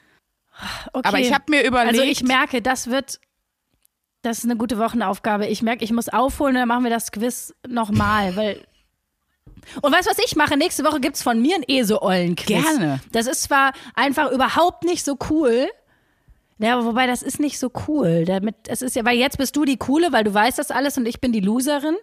[0.93, 1.07] Okay.
[1.07, 1.99] Aber ich habe mir überlegt.
[1.99, 3.19] Also ich merke, das wird,
[4.21, 5.47] das ist eine gute Wochenaufgabe.
[5.47, 8.65] Ich merke, ich muss aufholen und dann machen wir das Quiz nochmal, weil.
[9.81, 10.57] Und weißt du, was ich mache?
[10.57, 12.63] Nächste Woche gibt's von mir ein ESO-Ollen-Quiz.
[12.63, 12.99] Gerne.
[13.11, 15.67] Das ist zwar einfach überhaupt nicht so cool.
[16.57, 18.25] Ja, aber wobei das ist nicht so cool.
[18.25, 20.97] Damit, es ist ja, weil jetzt bist du die Coole, weil du weißt das alles
[20.97, 21.95] und ich bin die Loserin.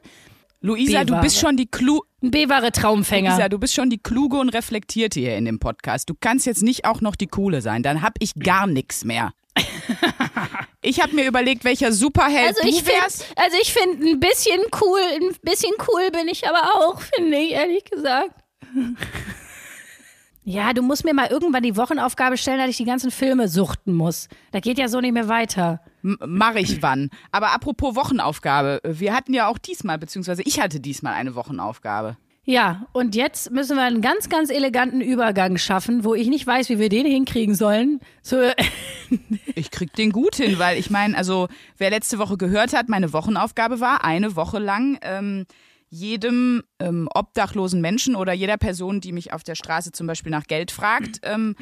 [0.61, 3.31] Luisa, du bist schon die Clu Ein B-wahre Traumfänger.
[3.31, 6.11] Luisa, du bist schon die kluge und reflektierte hier in dem Podcast.
[6.11, 9.33] Du kannst jetzt nicht auch noch die coole sein, dann hab ich gar nichts mehr.
[10.81, 13.25] Ich habe mir überlegt, welcher Superheld Also ich du wärst.
[13.25, 17.37] finde, also ich finde ein bisschen cool, ein bisschen cool bin ich aber auch, finde
[17.37, 18.31] ich, ehrlich gesagt.
[20.45, 23.93] Ja, du musst mir mal irgendwann die Wochenaufgabe stellen, dass ich die ganzen Filme suchten
[23.93, 24.29] muss.
[24.51, 25.83] Da geht ja so nicht mehr weiter.
[26.03, 27.11] M- Mach ich wann.
[27.33, 32.17] Aber apropos Wochenaufgabe, wir hatten ja auch diesmal, beziehungsweise ich hatte diesmal eine Wochenaufgabe.
[32.45, 36.71] Ja, und jetzt müssen wir einen ganz, ganz eleganten Übergang schaffen, wo ich nicht weiß,
[36.71, 38.01] wie wir den hinkriegen sollen.
[38.23, 38.39] So,
[39.55, 43.13] Ich krieg den gut hin, weil ich meine, also wer letzte Woche gehört hat, meine
[43.13, 45.45] Wochenaufgabe war, eine Woche lang ähm,
[45.91, 50.45] jedem ähm, obdachlosen Menschen oder jeder Person, die mich auf der Straße zum Beispiel nach
[50.47, 51.55] Geld fragt, ähm,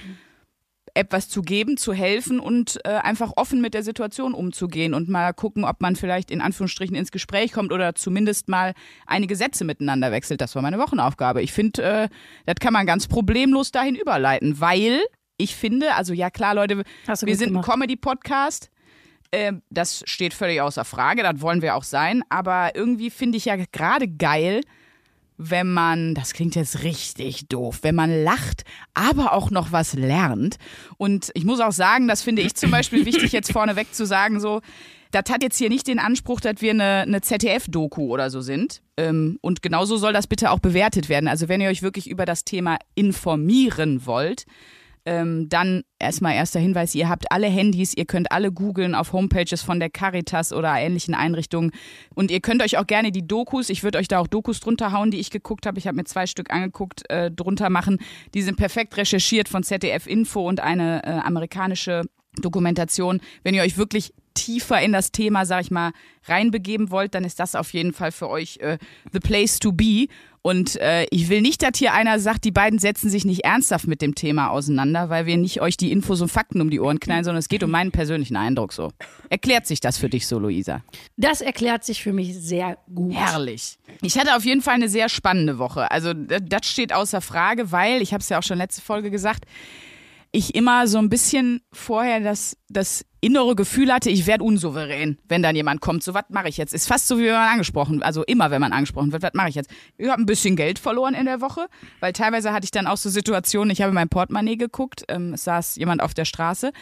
[0.96, 5.32] etwas zu geben, zu helfen und äh, einfach offen mit der Situation umzugehen und mal
[5.32, 8.74] gucken, ob man vielleicht in Anführungsstrichen ins Gespräch kommt oder zumindest mal
[9.06, 10.40] einige Sätze miteinander wechselt.
[10.40, 11.42] Das war meine Wochenaufgabe.
[11.42, 12.08] Ich finde, äh,
[12.46, 15.02] das kann man ganz problemlos dahin überleiten, weil
[15.36, 17.70] ich finde, also ja klar, Leute, wir sind ein gemacht.
[17.70, 18.70] Comedy-Podcast.
[19.32, 22.22] Ähm, das steht völlig außer Frage, das wollen wir auch sein.
[22.30, 24.62] Aber irgendwie finde ich ja gerade geil,
[25.38, 30.56] wenn man, das klingt jetzt richtig doof, wenn man lacht, aber auch noch was lernt.
[30.96, 34.40] Und ich muss auch sagen, das finde ich zum Beispiel wichtig, jetzt vorneweg zu sagen,
[34.40, 34.60] so,
[35.10, 38.82] das hat jetzt hier nicht den Anspruch, dass wir eine, eine ZDF-Doku oder so sind.
[38.96, 41.28] Ähm, und genauso soll das bitte auch bewertet werden.
[41.28, 44.46] Also wenn ihr euch wirklich über das Thema informieren wollt,
[45.06, 49.62] ähm, dann erstmal erster Hinweis, ihr habt alle Handys, ihr könnt alle googeln auf Homepages
[49.62, 51.70] von der Caritas oder ähnlichen Einrichtungen
[52.14, 54.92] und ihr könnt euch auch gerne die Dokus, ich würde euch da auch Dokus drunter
[54.92, 57.98] hauen, die ich geguckt habe, ich habe mir zwei Stück angeguckt, äh, drunter machen,
[58.34, 62.02] die sind perfekt recherchiert von ZDF Info und eine äh, amerikanische
[62.40, 63.20] Dokumentation.
[63.42, 65.92] Wenn ihr euch wirklich tiefer in das Thema, sag ich mal,
[66.24, 68.78] reinbegeben wollt, dann ist das auf jeden Fall für euch äh,
[69.12, 70.08] the place to be.
[70.46, 73.88] Und äh, ich will nicht, dass hier einer sagt, die beiden setzen sich nicht ernsthaft
[73.88, 77.00] mit dem Thema auseinander, weil wir nicht euch die Infos und Fakten um die Ohren
[77.00, 78.92] knallen, sondern es geht um meinen persönlichen Eindruck so.
[79.28, 80.84] Erklärt sich das für dich so, Luisa?
[81.16, 83.12] das erklärt sich für mich sehr gut.
[83.12, 83.80] Herrlich.
[84.02, 85.90] Ich hatte auf jeden Fall eine sehr spannende Woche.
[85.90, 89.46] Also das steht außer Frage, weil, ich habe es ja auch schon letzte Folge gesagt,
[90.32, 95.42] ich immer so ein bisschen vorher das, das innere Gefühl hatte, ich werde unsouverän, wenn
[95.42, 96.02] dann jemand kommt.
[96.02, 96.72] So, was mache ich jetzt?
[96.74, 99.48] Ist fast so, wie wenn man angesprochen, also immer, wenn man angesprochen wird, was mache
[99.48, 99.70] ich jetzt?
[99.98, 101.66] Ich habe ein bisschen Geld verloren in der Woche,
[102.00, 105.34] weil teilweise hatte ich dann auch so Situationen, ich habe in mein Portemonnaie geguckt, ähm,
[105.34, 106.72] es saß jemand auf der Straße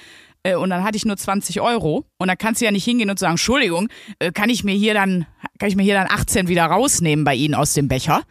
[0.42, 3.10] äh, und dann hatte ich nur 20 Euro und dann kannst du ja nicht hingehen
[3.10, 5.26] und sagen, Entschuldigung, äh, kann ich mir hier dann,
[5.58, 8.22] kann ich mir hier dann 18 wieder rausnehmen bei Ihnen aus dem Becher?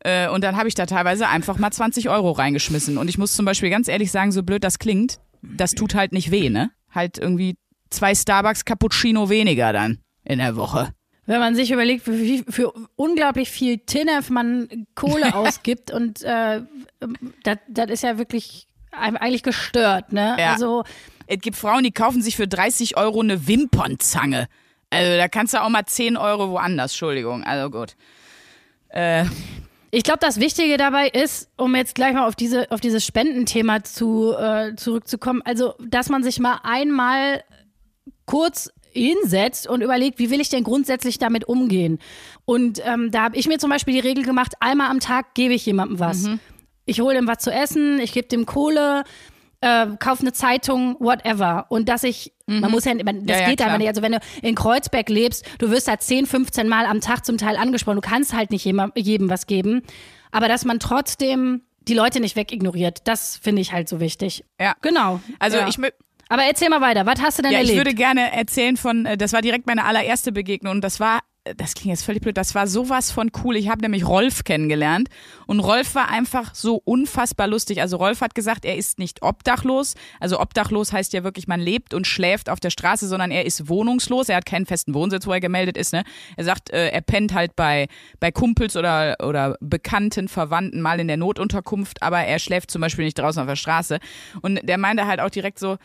[0.00, 2.98] Äh, und dann habe ich da teilweise einfach mal 20 Euro reingeschmissen.
[2.98, 6.12] Und ich muss zum Beispiel ganz ehrlich sagen, so blöd das klingt, das tut halt
[6.12, 6.70] nicht weh, ne?
[6.94, 7.56] Halt irgendwie
[7.90, 10.92] zwei Starbucks Cappuccino weniger dann in der Woche.
[11.26, 16.62] Wenn man sich überlegt, für, wie- für unglaublich viel Tinnef man Kohle ausgibt und äh,
[17.44, 20.36] das das ist ja wirklich eigentlich gestört, ne?
[20.38, 20.52] Ja.
[20.54, 20.84] Also
[21.26, 24.48] Es gibt Frauen, die kaufen sich für 30 Euro eine Wimpernzange.
[24.90, 27.44] Also da kannst du auch mal 10 Euro woanders, Entschuldigung.
[27.44, 27.94] Also gut.
[28.88, 29.26] Äh,
[29.90, 33.82] Ich glaube, das Wichtige dabei ist, um jetzt gleich mal auf, diese, auf dieses Spendenthema
[33.84, 37.42] zu, äh, zurückzukommen, also, dass man sich mal einmal
[38.26, 41.98] kurz hinsetzt und überlegt, wie will ich denn grundsätzlich damit umgehen?
[42.44, 45.54] Und ähm, da habe ich mir zum Beispiel die Regel gemacht, einmal am Tag gebe
[45.54, 46.24] ich jemandem was.
[46.24, 46.40] Mhm.
[46.84, 49.04] Ich hole ihm was zu essen, ich gebe dem Kohle,
[49.60, 51.66] äh, kauf eine Zeitung, whatever.
[51.68, 52.60] Und dass ich, mhm.
[52.60, 53.88] man muss ja, man, das ja, geht ja, einfach nicht.
[53.88, 57.38] Also wenn du in Kreuzberg lebst, du wirst halt 10, 15 Mal am Tag zum
[57.38, 57.96] Teil angesprochen.
[57.96, 59.82] Du kannst halt nicht jedem, jedem was geben.
[60.30, 64.44] Aber dass man trotzdem die Leute nicht wegignoriert, das finde ich halt so wichtig.
[64.60, 64.74] Ja.
[64.82, 65.20] Genau.
[65.38, 65.68] Also ja.
[65.68, 65.78] ich
[66.30, 67.72] aber erzähl mal weiter, was hast du denn ja, erlebt?
[67.72, 71.20] Ich würde gerne erzählen von, äh, das war direkt meine allererste Begegnung und das war
[71.56, 73.56] das klingt jetzt völlig blöd, das war sowas von cool.
[73.56, 75.08] Ich habe nämlich Rolf kennengelernt
[75.46, 77.80] und Rolf war einfach so unfassbar lustig.
[77.80, 79.94] Also Rolf hat gesagt, er ist nicht obdachlos.
[80.20, 83.68] Also obdachlos heißt ja wirklich, man lebt und schläft auf der Straße, sondern er ist
[83.68, 84.28] wohnungslos.
[84.28, 85.92] Er hat keinen festen Wohnsitz, wo er gemeldet ist.
[85.92, 86.04] Ne?
[86.36, 87.88] Er sagt, äh, er pennt halt bei,
[88.20, 93.04] bei Kumpels oder, oder Bekannten, Verwandten mal in der Notunterkunft, aber er schläft zum Beispiel
[93.04, 93.98] nicht draußen auf der Straße.
[94.42, 95.78] Und der meinte halt auch direkt so,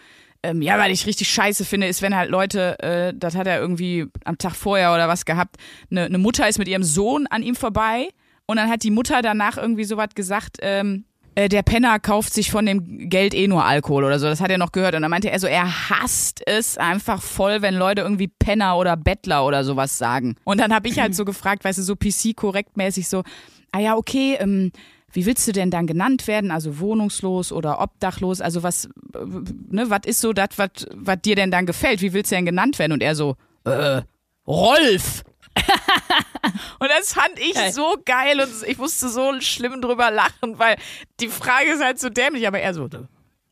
[0.44, 3.60] ähm, ja, weil ich richtig scheiße finde, ist, wenn halt Leute, äh, das hat er
[3.60, 5.56] irgendwie am Tag vorher oder was gehabt,
[5.90, 8.10] eine ne Mutter ist mit ihrem Sohn an ihm vorbei
[8.46, 12.52] und dann hat die Mutter danach irgendwie sowas gesagt, ähm, äh, der Penner kauft sich
[12.52, 14.28] von dem Geld eh nur Alkohol oder so.
[14.28, 14.96] Das hat er noch gehört.
[14.96, 18.96] Und dann meinte er so, er hasst es einfach voll, wenn Leute irgendwie Penner oder
[18.96, 20.36] Bettler oder sowas sagen.
[20.44, 23.24] Und dann habe ich halt so gefragt, weißt du, so PC-korrektmäßig so,
[23.72, 24.72] ah ja, okay, ähm,
[25.14, 26.52] wie willst du denn dann genannt werden?
[26.52, 28.42] Also wohnungslos oder obdachlos?
[28.42, 32.02] Also was, ne, was ist so das, was dir denn dann gefällt?
[32.02, 32.92] Wie willst du denn genannt werden?
[32.92, 34.02] Und er so, äh,
[34.48, 35.24] Rolf.
[36.80, 40.78] und das fand ich so geil und ich musste so schlimm drüber lachen, weil
[41.20, 42.90] die Frage ist halt so dämlich, aber er so,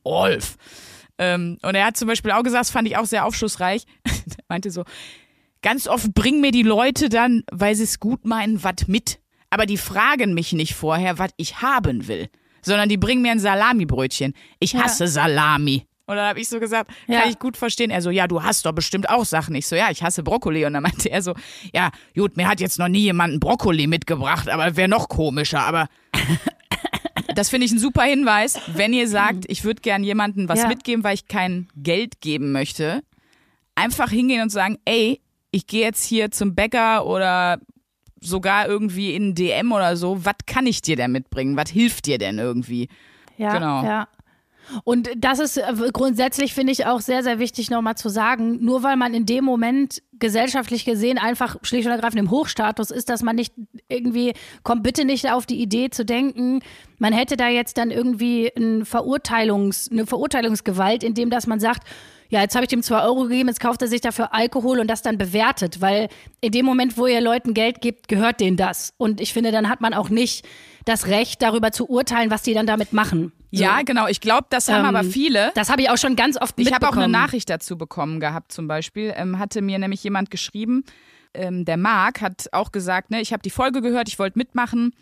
[0.04, 0.56] Rolf.
[1.18, 4.44] Ähm, und er hat zum Beispiel auch gesagt, das fand ich auch sehr aufschlussreich, er
[4.48, 4.84] meinte so,
[5.62, 9.20] ganz oft bringen mir die Leute dann, weil sie es gut meinen, was mit
[9.52, 12.30] aber die fragen mich nicht vorher, was ich haben will,
[12.62, 14.32] sondern die bringen mir ein Salamibrötchen.
[14.60, 15.10] Ich hasse ja.
[15.10, 15.86] Salami.
[16.06, 17.26] Und dann habe ich so gesagt, kann ja.
[17.28, 17.90] ich gut verstehen.
[17.90, 19.54] Er so, ja, du hast doch bestimmt auch Sachen.
[19.54, 20.64] Ich so, ja, ich hasse Brokkoli.
[20.64, 21.34] Und dann meinte er so,
[21.74, 25.60] ja, gut, mir hat jetzt noch nie jemand einen Brokkoli mitgebracht, aber wäre noch komischer.
[25.60, 25.88] Aber
[27.34, 28.58] das finde ich ein super Hinweis.
[28.68, 30.68] Wenn ihr sagt, ich würde gern jemandem was ja.
[30.68, 33.02] mitgeben, weil ich kein Geld geben möchte,
[33.74, 37.60] einfach hingehen und sagen, ey, ich gehe jetzt hier zum Bäcker oder
[38.22, 41.56] sogar irgendwie in DM oder so, was kann ich dir denn mitbringen?
[41.56, 42.88] Was hilft dir denn irgendwie?
[43.36, 43.84] Ja, genau.
[43.84, 44.08] ja.
[44.84, 48.64] Und das ist äh, grundsätzlich, finde ich, auch sehr, sehr wichtig nochmal zu sagen.
[48.64, 53.08] Nur weil man in dem Moment gesellschaftlich gesehen einfach schlicht und ergreifend im Hochstatus ist,
[53.08, 53.52] dass man nicht
[53.88, 56.60] irgendwie, kommt bitte nicht auf die Idee zu denken,
[56.98, 61.82] man hätte da jetzt dann irgendwie ein Verurteilungs, eine Verurteilungsgewalt, indem dass man sagt,
[62.32, 64.88] ja, jetzt habe ich dem zwei Euro gegeben, jetzt kauft er sich dafür Alkohol und
[64.88, 66.08] das dann bewertet, weil
[66.40, 68.94] in dem Moment, wo ihr Leuten Geld gibt, gehört denen das.
[68.96, 70.48] Und ich finde, dann hat man auch nicht
[70.86, 73.32] das Recht, darüber zu urteilen, was die dann damit machen.
[73.50, 73.62] So.
[73.62, 74.06] Ja, genau.
[74.06, 75.52] Ich glaube, das haben ähm, aber viele.
[75.54, 78.50] Das habe ich auch schon ganz oft Ich habe auch eine Nachricht dazu bekommen gehabt,
[78.50, 79.12] zum Beispiel.
[79.14, 80.84] Ähm, hatte mir nämlich jemand geschrieben,
[81.34, 84.94] ähm, der Marc hat auch gesagt, ne, ich habe die Folge gehört, ich wollte mitmachen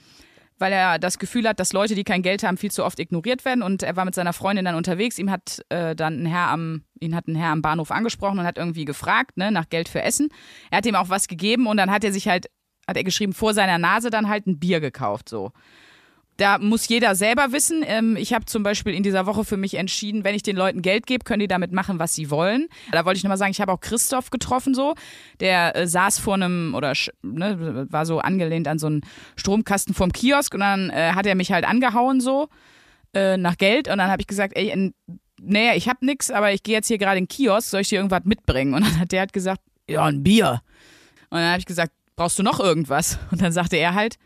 [0.60, 3.44] weil er das Gefühl hat, dass Leute, die kein Geld haben, viel zu oft ignoriert
[3.44, 3.62] werden.
[3.62, 5.18] Und er war mit seiner Freundin dann unterwegs.
[5.18, 8.44] Ihm hat äh, dann ein Herr am, ihn hat ein Herr am Bahnhof angesprochen und
[8.44, 10.28] hat irgendwie gefragt, ne, nach Geld für Essen.
[10.70, 12.50] Er hat ihm auch was gegeben und dann hat er sich halt,
[12.86, 15.52] hat er geschrieben, vor seiner Nase dann halt ein Bier gekauft, so.
[16.40, 17.84] Da muss jeder selber wissen.
[17.86, 20.80] Ähm, ich habe zum Beispiel in dieser Woche für mich entschieden, wenn ich den Leuten
[20.80, 22.68] Geld gebe, können die damit machen, was sie wollen.
[22.92, 24.94] Da wollte ich nochmal sagen, ich habe auch Christoph getroffen so.
[25.40, 29.02] Der äh, saß vor einem, oder ne, war so angelehnt an so einen
[29.36, 32.48] Stromkasten vorm Kiosk und dann äh, hat er mich halt angehauen so
[33.12, 34.94] äh, nach Geld und dann habe ich gesagt, ey,
[35.42, 37.90] naja, ich habe nix, aber ich gehe jetzt hier gerade in den Kiosk, soll ich
[37.90, 38.72] dir irgendwas mitbringen?
[38.72, 40.62] Und dann hat der halt gesagt, ja, ein Bier.
[41.28, 43.18] Und dann habe ich gesagt, brauchst du noch irgendwas?
[43.30, 44.16] Und dann sagte er halt,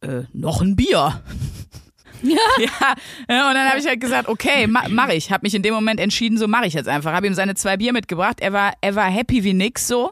[0.00, 1.22] äh, noch ein Bier.
[2.20, 2.36] Ja.
[3.28, 3.48] ja.
[3.48, 5.30] Und dann habe ich halt gesagt, okay, ma, mach ich.
[5.30, 7.12] Habe mich in dem Moment entschieden, so mache ich jetzt einfach.
[7.12, 8.40] Habe ihm seine zwei Bier mitgebracht.
[8.40, 10.10] Er war, er war happy wie nix so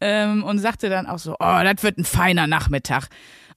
[0.00, 3.08] ähm, und sagte dann auch so, oh, das wird ein feiner Nachmittag.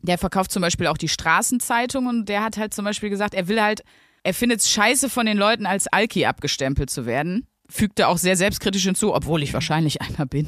[0.01, 3.47] Der verkauft zum Beispiel auch die Straßenzeitung und der hat halt zum Beispiel gesagt, er
[3.47, 3.83] will halt,
[4.23, 7.47] er findet es scheiße von den Leuten als Alki abgestempelt zu werden.
[7.69, 10.47] Fügte auch sehr selbstkritisch hinzu, obwohl ich wahrscheinlich einer bin.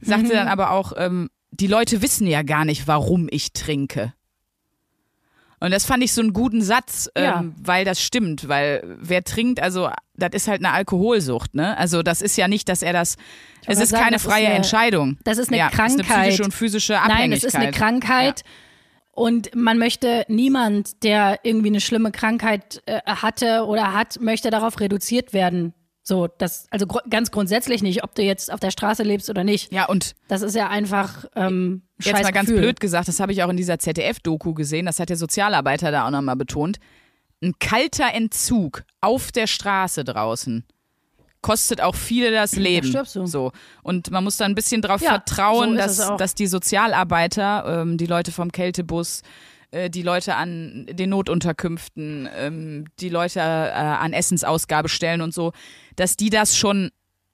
[0.00, 0.30] Sagte mhm.
[0.30, 4.12] dann aber auch, ähm, die Leute wissen ja gar nicht, warum ich trinke.
[5.58, 7.44] Und das fand ich so einen guten Satz, ähm, ja.
[7.62, 11.76] weil das stimmt, weil wer trinkt, also das ist halt eine Alkoholsucht, ne?
[11.78, 13.16] Also das ist ja nicht, dass er das,
[13.66, 15.18] es ist sagen, keine freie ist eine, Entscheidung.
[15.24, 16.00] Das ist eine ja, Krankheit.
[16.00, 17.20] Das ist eine psychische und physische Abhängigkeit.
[17.20, 18.40] Nein, es ist eine Krankheit.
[18.40, 18.50] Ja.
[19.12, 24.78] Und man möchte niemand, der irgendwie eine schlimme Krankheit äh, hatte oder hat, möchte darauf
[24.78, 25.72] reduziert werden.
[26.08, 29.42] So, das, also gr ganz grundsätzlich nicht, ob du jetzt auf der Straße lebst oder
[29.42, 29.72] nicht.
[29.72, 32.62] Ja, und Das ist ja einfach ähm, jetzt mal ganz Gefühl.
[32.62, 36.06] blöd gesagt, das habe ich auch in dieser ZDF-Doku gesehen, das hat der Sozialarbeiter da
[36.06, 36.78] auch nochmal betont.
[37.42, 40.64] Ein kalter Entzug auf der Straße draußen
[41.42, 42.86] kostet auch viele das Leben.
[42.86, 43.26] stirbst du.
[43.26, 43.50] So.
[43.82, 47.98] Und man muss da ein bisschen drauf Ja, vertrauen, so dass, dass die Sozialarbeiter, ähm,
[47.98, 49.22] die Leute vom Kältebus,
[49.70, 55.52] äh, die Leute an den Notunterkünften, ähm, die Leute äh, an Essensausgabestellen und so,
[55.96, 56.90] dass die das schon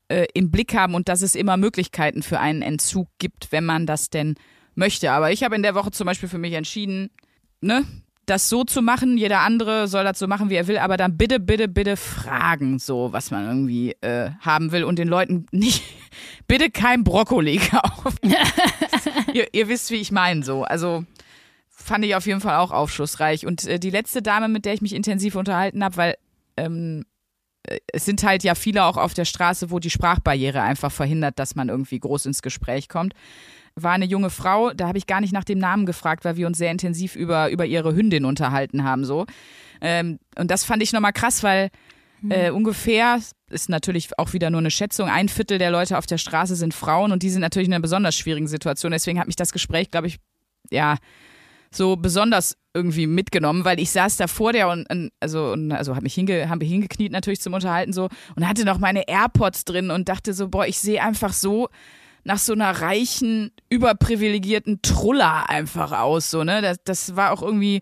[0.09, 3.87] äh, im Blick haben und dass es immer Möglichkeiten für einen Entzug gibt, wenn man
[3.87, 4.35] das denn
[4.75, 5.13] möchte.
[5.13, 7.11] Aber ich habe in der Woche zum Beispiel für mich entschieden,
[7.61, 7.85] ne,
[8.27, 9.17] das so zu machen.
[9.19, 12.79] Jeder andere soll das so machen, wie er will, aber dann bitte, bitte, bitte fragen,
[12.79, 15.83] so was man irgendwie äh, haben will und den Leuten nicht,
[16.47, 18.19] bitte kein Brokkoli kaufen.
[19.33, 20.65] ihr, ihr wisst, wie ich meine, so.
[20.65, 21.05] Also
[21.83, 23.47] fand ich auf jeden Fall auch aufschlussreich.
[23.47, 26.17] Und äh, die letzte Dame, mit der ich mich intensiv unterhalten habe, weil
[26.57, 27.05] ähm,
[27.65, 31.39] äh, es sind halt ja viele auch auf der Straße, wo die Sprachbarriere einfach verhindert,
[31.39, 33.15] dass man irgendwie groß ins Gespräch kommt.
[33.75, 36.47] War eine junge Frau, da habe ich gar nicht nach dem Namen gefragt, weil wir
[36.47, 39.05] uns sehr intensiv über, über ihre Hündin unterhalten haben.
[39.05, 39.27] so.
[39.81, 41.71] Ähm, und das fand ich nochmal krass, weil
[42.29, 46.19] äh, ungefähr, ist natürlich auch wieder nur eine Schätzung, ein Viertel der Leute auf der
[46.19, 48.93] Straße sind Frauen und die sind natürlich in einer besonders schwierigen Situation.
[48.93, 50.19] Deswegen hat mich das Gespräch, glaube ich,
[50.71, 50.97] ja,
[51.75, 55.95] so besonders irgendwie mitgenommen, weil ich saß da vor der und, und also und, also
[55.95, 59.91] habe mich hinge, hab hingekniet natürlich zum Unterhalten so und hatte noch meine AirPods drin
[59.91, 61.69] und dachte so, boah, ich sehe einfach so
[62.25, 66.63] nach so einer reichen, überprivilegierten Truller einfach aus, so, ne?
[66.63, 67.81] Das, das war auch irgendwie,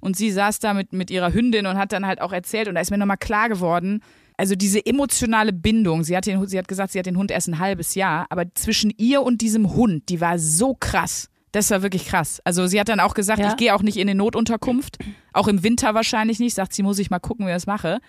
[0.00, 2.74] und sie saß da mit, mit ihrer Hündin und hat dann halt auch erzählt, und
[2.74, 4.00] da ist mir nochmal klar geworden,
[4.38, 7.48] also diese emotionale Bindung, sie hat, den, sie hat gesagt, sie hat den Hund erst
[7.48, 11.28] ein halbes Jahr, aber zwischen ihr und diesem Hund, die war so krass.
[11.52, 12.40] Das war wirklich krass.
[12.44, 13.48] Also sie hat dann auch gesagt, Ja.
[13.50, 14.98] ich gehe auch nicht in eine Notunterkunft,
[15.32, 18.00] auch im Winter wahrscheinlich nicht, sagt sie, muss ich mal gucken, wie ich das mache,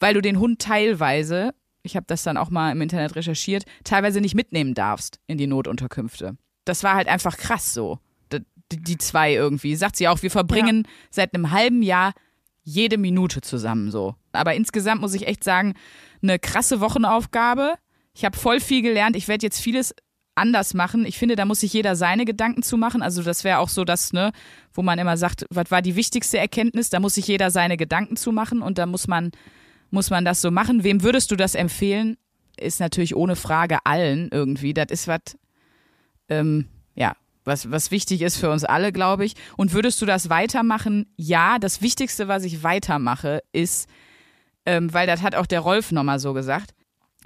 [0.00, 4.20] weil du den Hund teilweise, ich habe das dann auch mal im Internet recherchiert, teilweise
[4.20, 6.36] nicht mitnehmen darfst in die Notunterkünfte.
[6.64, 7.98] Das war halt einfach krass so.
[8.70, 9.76] Die, die zwei irgendwie.
[9.76, 12.14] Sagt sie auch, wir verbringen seit einem halben Jahr
[12.62, 14.14] jede Minute zusammen so.
[14.32, 15.74] Aber insgesamt muss ich echt sagen,
[16.22, 17.74] eine krasse Wochenaufgabe.
[18.14, 19.14] Ich habe voll viel gelernt.
[19.14, 19.94] Ich werde jetzt vieles
[20.34, 21.04] anders machen.
[21.04, 23.02] Ich finde, da muss sich jeder seine Gedanken zu machen.
[23.02, 24.32] Also das wäre auch so das, ne,
[24.72, 26.90] wo man immer sagt, was war die wichtigste Erkenntnis?
[26.90, 29.30] Da muss sich jeder seine Gedanken zu machen und da muss man,
[29.90, 30.84] muss man das so machen.
[30.84, 32.16] Wem würdest du das empfehlen?
[32.56, 34.74] Ist natürlich ohne Frage allen irgendwie.
[34.74, 35.20] Das ist was,
[36.28, 37.14] ähm, ja,
[37.44, 39.34] was, was wichtig ist für uns alle, glaube ich.
[39.56, 41.12] Und würdest du das weitermachen?
[41.16, 43.88] Ja, das Wichtigste, was ich weitermache, ist,
[44.64, 46.74] ähm, weil das hat auch der Rolf nochmal so gesagt,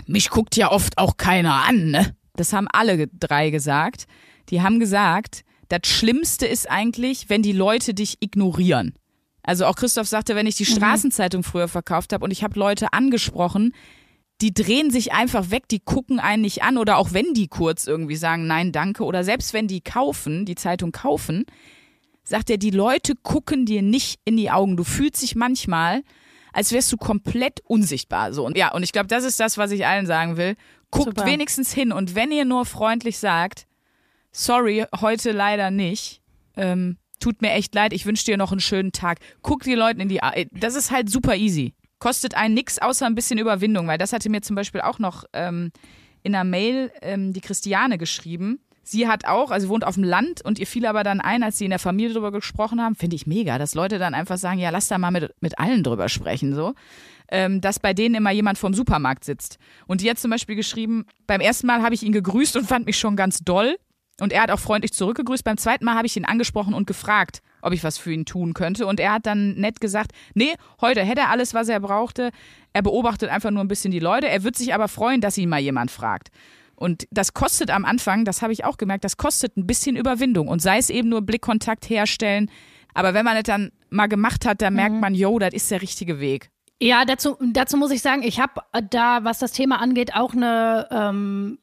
[0.06, 2.16] mich guckt ja oft auch keiner an, ne?
[2.36, 4.06] Das haben alle drei gesagt.
[4.50, 8.94] Die haben gesagt, das Schlimmste ist eigentlich, wenn die Leute dich ignorieren.
[9.42, 12.92] Also auch Christoph sagte, wenn ich die Straßenzeitung früher verkauft habe und ich habe Leute
[12.92, 13.72] angesprochen,
[14.40, 17.86] die drehen sich einfach weg, die gucken einen nicht an oder auch wenn die kurz
[17.86, 21.46] irgendwie sagen, nein, danke oder selbst wenn die kaufen, die Zeitung kaufen,
[22.22, 24.76] sagt er, die Leute gucken dir nicht in die Augen.
[24.76, 26.02] Du fühlst dich manchmal,
[26.52, 28.32] als wärst du komplett unsichtbar.
[28.32, 28.44] So.
[28.44, 30.56] Und ja, und ich glaube, das ist das, was ich allen sagen will.
[30.90, 31.26] Guckt Super.
[31.26, 33.66] wenigstens hin und wenn ihr nur freundlich sagt,
[34.32, 36.22] sorry, heute leider nicht,
[36.56, 39.18] ähm, tut mir echt leid, ich wünsche dir noch einen schönen Tag.
[39.42, 40.48] Guck die Leuten in die Augen.
[40.52, 41.74] Das ist halt super easy.
[41.98, 45.24] Kostet einen nix außer ein bisschen Überwindung, weil das hatte mir zum Beispiel auch noch
[45.32, 45.72] ähm,
[46.22, 48.60] in einer Mail ähm, die Christiane geschrieben.
[48.82, 51.58] Sie hat auch, also wohnt auf dem Land und ihr fiel aber dann ein, als
[51.58, 54.60] sie in der Familie drüber gesprochen haben, finde ich mega, dass Leute dann einfach sagen,
[54.60, 56.74] ja, lass da mal mit, mit allen drüber sprechen, so.
[57.28, 59.58] Ähm, dass bei denen immer jemand vom Supermarkt sitzt.
[59.86, 62.86] Und die hat zum Beispiel geschrieben, beim ersten Mal habe ich ihn gegrüßt und fand
[62.86, 63.76] mich schon ganz doll.
[64.20, 65.44] Und er hat auch freundlich zurückgegrüßt.
[65.44, 68.54] Beim zweiten Mal habe ich ihn angesprochen und gefragt, ob ich was für ihn tun
[68.54, 68.86] könnte.
[68.86, 72.30] Und er hat dann nett gesagt, nee, heute hätte er alles, was er brauchte.
[72.72, 74.28] Er beobachtet einfach nur ein bisschen die Leute.
[74.28, 76.28] Er wird sich aber freuen, dass ihn mal jemand fragt.
[76.76, 80.48] Und das kostet am Anfang, das habe ich auch gemerkt, das kostet ein bisschen Überwindung.
[80.48, 82.50] Und sei es eben nur Blickkontakt herstellen.
[82.94, 85.82] Aber wenn man es dann mal gemacht hat, dann merkt man, yo, das ist der
[85.82, 86.50] richtige Weg.
[86.78, 88.60] Ja, dazu, dazu muss ich sagen, ich habe
[88.90, 91.58] da, was das Thema angeht, auch eine, ähm,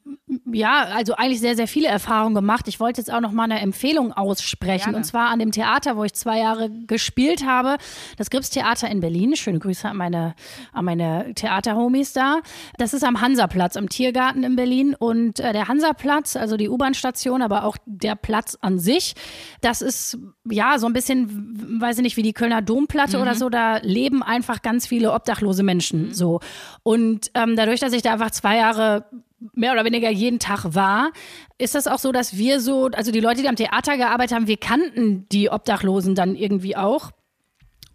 [0.52, 2.68] ja, also eigentlich sehr, sehr viele Erfahrungen gemacht.
[2.68, 4.86] Ich wollte jetzt auch noch mal eine Empfehlung aussprechen.
[4.86, 4.98] Gerne.
[4.98, 7.78] Und zwar an dem Theater, wo ich zwei Jahre gespielt habe.
[8.18, 9.36] Das Grips Theater in Berlin.
[9.36, 10.34] Schöne Grüße an meine,
[10.72, 12.40] an meine Theaterhomies da.
[12.80, 14.96] Das ist am Hansaplatz, am Tiergarten in Berlin.
[14.98, 19.14] Und äh, der Hansaplatz, also die U-Bahn-Station, aber auch der Platz an sich,
[19.62, 20.18] das ist
[20.50, 23.50] ja so ein bisschen, weiß ich nicht, wie die Kölner Domplatte oder so.
[23.50, 26.14] Da leben einfach ganz viele obdachlose Menschen.
[26.14, 26.40] So.
[26.84, 29.06] Und ähm, dadurch, dass ich da einfach zwei Jahre
[29.54, 31.12] mehr oder weniger jeden Tag war,
[31.58, 34.48] ist das auch so, dass wir so, also die Leute, die am Theater gearbeitet haben,
[34.48, 37.12] wir kannten die Obdachlosen dann irgendwie auch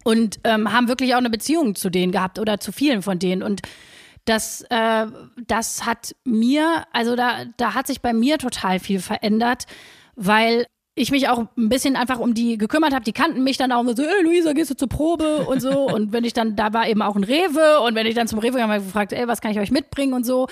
[0.03, 3.41] und ähm, haben wirklich auch eine Beziehung zu denen gehabt oder zu vielen von denen.
[3.41, 3.61] Und
[4.25, 5.07] Das, äh,
[5.47, 9.65] das hat mir, also da, da hat sich bei mir total viel verändert,
[10.15, 10.67] weil
[10.99, 13.03] ich mich auch ein bisschen einfach um die gekümmert habe.
[13.03, 15.85] Die kannten mich dann auch so, ey Luisa, gehst du zur Probe und so.
[15.87, 18.39] und wenn ich dann, da war eben auch ein Rewe und wenn ich dann zum
[18.39, 20.47] Rewe kam, habe ich gefragt, ey, was kann ich euch mitbringen und so.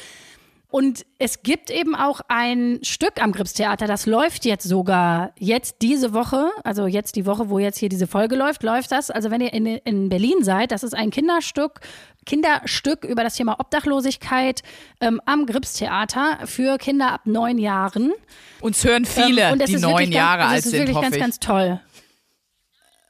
[0.69, 6.13] Und es gibt eben auch ein Stück am Gripstheater, das läuft jetzt sogar jetzt diese
[6.13, 9.09] Woche, also jetzt die Woche, wo jetzt hier diese Folge läuft, läuft das.
[9.09, 11.79] Also wenn ihr in, in Berlin seid, das ist ein Kinderstück,
[12.25, 14.61] Kinderstück über das Thema Obdachlosigkeit
[14.99, 18.11] ähm, am Gripstheater für Kinder ab neun Jahren.
[18.59, 20.73] Uns hören viele, ähm, die neun Jahre alt sind.
[20.73, 21.79] Das ist wirklich ganz, ganz toll.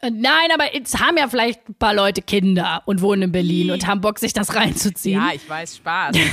[0.02, 3.72] Äh, nein, aber jetzt haben ja vielleicht ein paar Leute Kinder und wohnen in Berlin
[3.72, 5.20] und haben Bock, sich das reinzuziehen.
[5.20, 6.16] Ja, ich weiß, Spaß.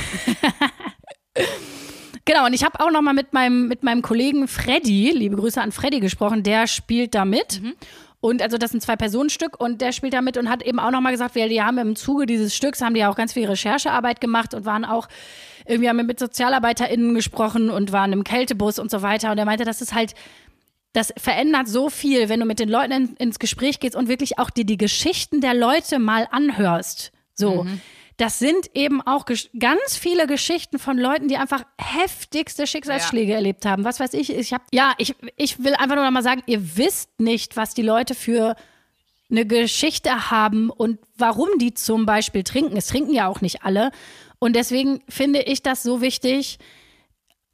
[2.25, 5.61] Genau, und ich habe auch noch mal mit meinem, mit meinem Kollegen Freddy, liebe Grüße
[5.61, 7.61] an Freddy gesprochen, der spielt da mit.
[7.61, 7.75] Mhm.
[8.19, 10.89] Und also das ist ein Zwei-Personen-Stück und der spielt da mit und hat eben auch
[10.89, 13.33] noch mal gesagt, wir, die haben im Zuge dieses Stücks, haben die ja auch ganz
[13.33, 15.07] viel Recherchearbeit gemacht und waren auch,
[15.67, 19.31] irgendwie haben wir mit SozialarbeiterInnen gesprochen und waren im Kältebus und so weiter.
[19.31, 20.15] Und er meinte, das ist halt,
[20.93, 24.39] das verändert so viel, wenn du mit den Leuten in, ins Gespräch gehst und wirklich
[24.39, 27.11] auch dir die Geschichten der Leute mal anhörst.
[27.35, 27.65] So.
[27.65, 27.81] Mhm
[28.17, 33.37] das sind eben auch ganz viele Geschichten von Leuten, die einfach heftigste Schicksalsschläge ja.
[33.37, 33.83] erlebt haben.
[33.83, 36.77] Was weiß ich, ich habe ja, ich, ich will einfach nur noch mal sagen, ihr
[36.77, 38.55] wisst nicht, was die Leute für
[39.29, 42.77] eine Geschichte haben und warum die zum Beispiel trinken.
[42.77, 43.91] Es trinken ja auch nicht alle.
[44.39, 46.59] Und deswegen finde ich das so wichtig.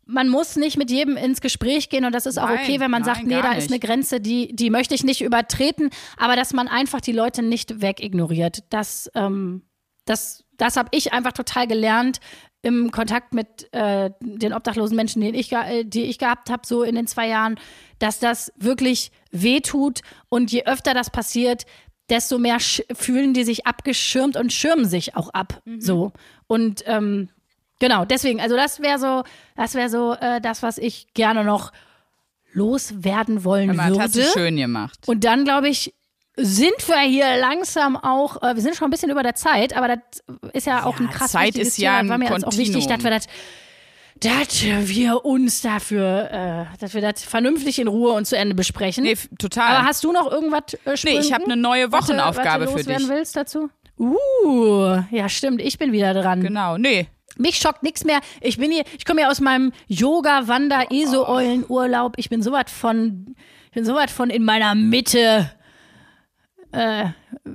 [0.05, 2.91] Man muss nicht mit jedem ins Gespräch gehen und das ist auch nein, okay, wenn
[2.91, 6.35] man nein, sagt, nee, da ist eine Grenze, die, die möchte ich nicht übertreten, aber
[6.35, 8.63] dass man einfach die Leute nicht wegignoriert.
[8.69, 9.61] Das, ähm,
[10.05, 12.19] das das habe ich einfach total gelernt
[12.61, 16.83] im Kontakt mit äh, den obdachlosen Menschen, die ich, äh, die ich gehabt habe, so
[16.83, 17.59] in den zwei Jahren,
[17.97, 21.65] dass das wirklich wehtut und je öfter das passiert,
[22.11, 25.61] desto mehr fühlen die sich abgeschirmt und schirmen sich auch ab.
[25.65, 25.81] Mhm.
[25.81, 26.11] So.
[26.45, 27.29] Und ähm,
[27.79, 29.23] genau, deswegen, also das wäre so,
[29.55, 31.71] das wäre so äh, das, was ich gerne noch
[32.53, 34.03] loswerden wollen mal, würde.
[34.03, 34.99] Hast du schön gemacht.
[35.07, 35.95] Und dann, glaube ich,
[36.41, 39.87] sind wir hier langsam auch, äh, wir sind schon ein bisschen über der Zeit, aber
[39.87, 40.23] das
[40.53, 43.03] ist ja auch ja, ein krass Zeit ist ja ein war mir auch wichtig, dass
[43.03, 43.27] wir das
[44.21, 49.03] dass wir uns dafür, äh, dass wir das vernünftig in Ruhe und zu Ende besprechen.
[49.03, 49.77] Nee, total.
[49.77, 52.93] Aber hast du noch irgendwas äh, Nee, ich habe eine neue Wochenaufgabe was, was für
[52.93, 53.09] dich.
[53.09, 53.69] willst dazu?
[53.97, 56.41] Uh, ja, stimmt, ich bin wieder dran.
[56.41, 57.07] Genau, nee.
[57.37, 58.19] Mich schockt nichts mehr.
[58.41, 62.13] Ich bin hier, ich komme hier aus meinem Yoga, Wander, ESO-Eulen Urlaub.
[62.17, 63.35] Ich bin so was von,
[63.65, 65.51] ich bin so was von in meiner Mitte
[66.71, 67.09] äh,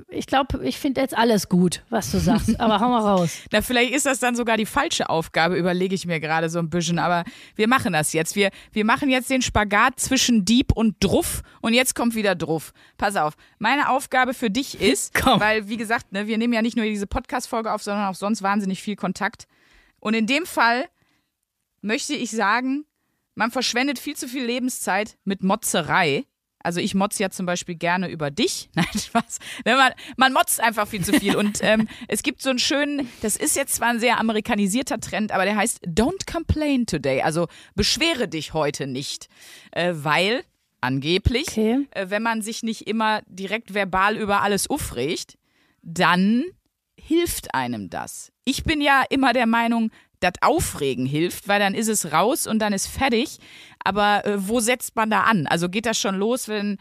[0.09, 3.39] ich glaube, ich finde jetzt alles gut, was du sagst, aber hau mal raus.
[3.51, 6.69] Na, vielleicht ist das dann sogar die falsche Aufgabe, überlege ich mir gerade so ein
[6.69, 7.23] bisschen, aber
[7.55, 8.35] wir machen das jetzt.
[8.35, 12.73] Wir, wir machen jetzt den Spagat zwischen Dieb und Druff und jetzt kommt wieder Druff.
[12.97, 16.77] Pass auf, meine Aufgabe für dich ist, weil wie gesagt, ne, wir nehmen ja nicht
[16.77, 19.47] nur diese Podcast-Folge auf, sondern auch sonst wahnsinnig viel Kontakt.
[19.99, 20.85] Und in dem Fall
[21.81, 22.85] möchte ich sagen,
[23.35, 26.25] man verschwendet viel zu viel Lebenszeit mit Motzerei
[26.59, 28.69] also ich motze ja zum Beispiel gerne über dich.
[28.75, 29.39] Nein, Spaß.
[29.65, 31.35] Man, man motzt einfach viel zu viel.
[31.35, 35.31] Und ähm, es gibt so einen schönen, das ist jetzt zwar ein sehr amerikanisierter Trend,
[35.31, 37.21] aber der heißt Don't complain today.
[37.21, 39.29] Also beschwere dich heute nicht.
[39.71, 40.43] Äh, weil
[40.81, 41.87] angeblich, okay.
[41.91, 45.37] äh, wenn man sich nicht immer direkt verbal über alles aufregt,
[45.81, 46.43] dann
[46.99, 48.31] hilft einem das.
[48.43, 52.59] Ich bin ja immer der Meinung, das Aufregen hilft, weil dann ist es raus und
[52.59, 53.37] dann ist fertig.
[53.83, 55.47] Aber äh, wo setzt man da an?
[55.47, 56.77] Also geht das schon los, wenn,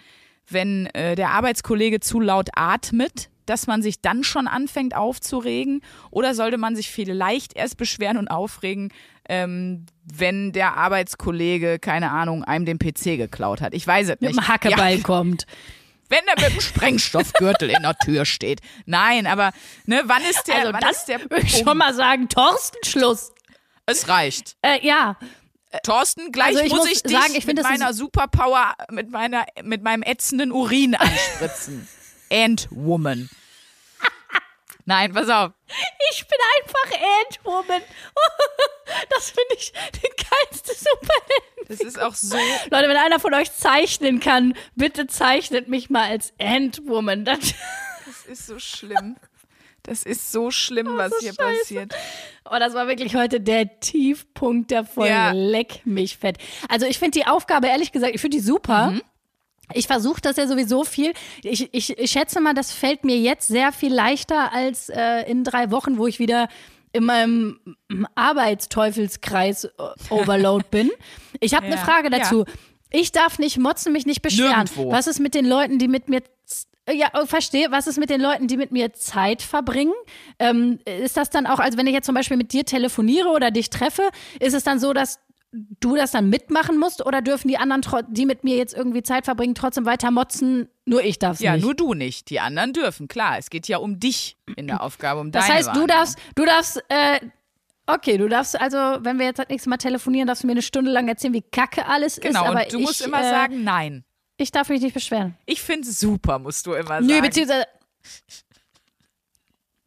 [0.48, 5.82] wenn äh, der Arbeitskollege zu laut atmet, dass man sich dann schon anfängt aufzuregen?
[6.10, 8.92] Oder sollte man sich vielleicht erst beschweren und aufregen,
[9.28, 13.74] ähm, wenn der Arbeitskollege, keine Ahnung, einem den PC geklaut hat?
[13.74, 14.34] Ich weiß es nicht.
[14.34, 15.02] Mit dem Hackeball ja.
[15.02, 15.46] kommt
[16.08, 18.60] wenn er mit dem Sprengstoffgürtel in der Tür steht.
[18.84, 19.52] Nein, aber
[19.86, 20.56] ne, wann ist der?
[20.56, 23.32] Also wann das ist der würde ich schon mal sagen, Thorsten, Schluss.
[23.86, 24.56] Es reicht.
[24.62, 25.16] Äh, ja.
[25.82, 29.46] Thorsten, gleich also ich muss, muss ich dich sagen, ich mit meiner Superpower, mit meiner,
[29.62, 31.86] mit meinem ätzenden Urin anspritzen.
[32.30, 33.28] Ant-Woman.
[34.86, 35.52] Nein, pass auf.
[36.12, 37.82] Ich bin einfach Ant-Woman.
[39.10, 41.66] Das finde ich die geilste Superhelden.
[41.66, 42.36] Das ist auch so.
[42.70, 47.24] Leute, wenn einer von euch zeichnen kann, bitte zeichnet mich mal als Ant-Woman.
[47.24, 47.40] Das,
[48.06, 49.16] das ist so schlimm.
[49.82, 51.58] Das ist so schlimm, was hier scheiße.
[51.58, 51.94] passiert.
[52.48, 55.10] Oh, das war wirklich heute der Tiefpunkt der Folge.
[55.10, 55.32] Ja.
[55.32, 56.38] Leck mich fett.
[56.68, 58.92] Also ich finde die Aufgabe, ehrlich gesagt, ich finde die super.
[58.92, 59.02] Mhm.
[59.74, 61.12] Ich versuche das ja sowieso viel.
[61.42, 65.44] Ich, ich, ich schätze mal, das fällt mir jetzt sehr viel leichter als äh, in
[65.44, 66.48] drei Wochen, wo ich wieder
[66.92, 67.58] in meinem
[68.14, 69.70] Arbeitsteufelskreis äh,
[70.10, 70.90] Overload bin.
[71.40, 71.72] Ich habe ja.
[71.72, 72.44] eine Frage dazu.
[72.46, 72.52] Ja.
[72.90, 74.50] Ich darf nicht motzen, mich nicht beschweren.
[74.50, 74.92] Nirgendwo.
[74.92, 76.22] Was ist mit den Leuten, die mit mir
[76.92, 79.92] ja, oh, verstehe, was ist mit den Leuten, die mit mir Zeit verbringen?
[80.38, 83.50] Ähm, ist das dann auch, also wenn ich jetzt zum Beispiel mit dir telefoniere oder
[83.50, 84.08] dich treffe,
[84.38, 85.18] ist es dann so, dass
[85.80, 89.24] du das dann mitmachen musst oder dürfen die anderen, die mit mir jetzt irgendwie Zeit
[89.24, 90.68] verbringen, trotzdem weiter motzen?
[90.84, 91.64] Nur ich darf Ja, nicht.
[91.64, 92.30] nur du nicht.
[92.30, 93.38] Die anderen dürfen, klar.
[93.38, 96.44] Es geht ja um dich in der Aufgabe, um Das deine heißt, du darfst, du
[96.44, 97.20] darfst, äh,
[97.86, 100.62] okay, du darfst also, wenn wir jetzt das nächste Mal telefonieren, darfst du mir eine
[100.62, 102.24] Stunde lang erzählen, wie kacke alles ist.
[102.24, 104.04] Genau, aber und du ich, musst immer äh, sagen, nein.
[104.38, 105.34] Ich darf mich nicht beschweren.
[105.46, 107.22] Ich finde es super, musst du immer Nö, sagen.
[107.22, 107.64] beziehungsweise.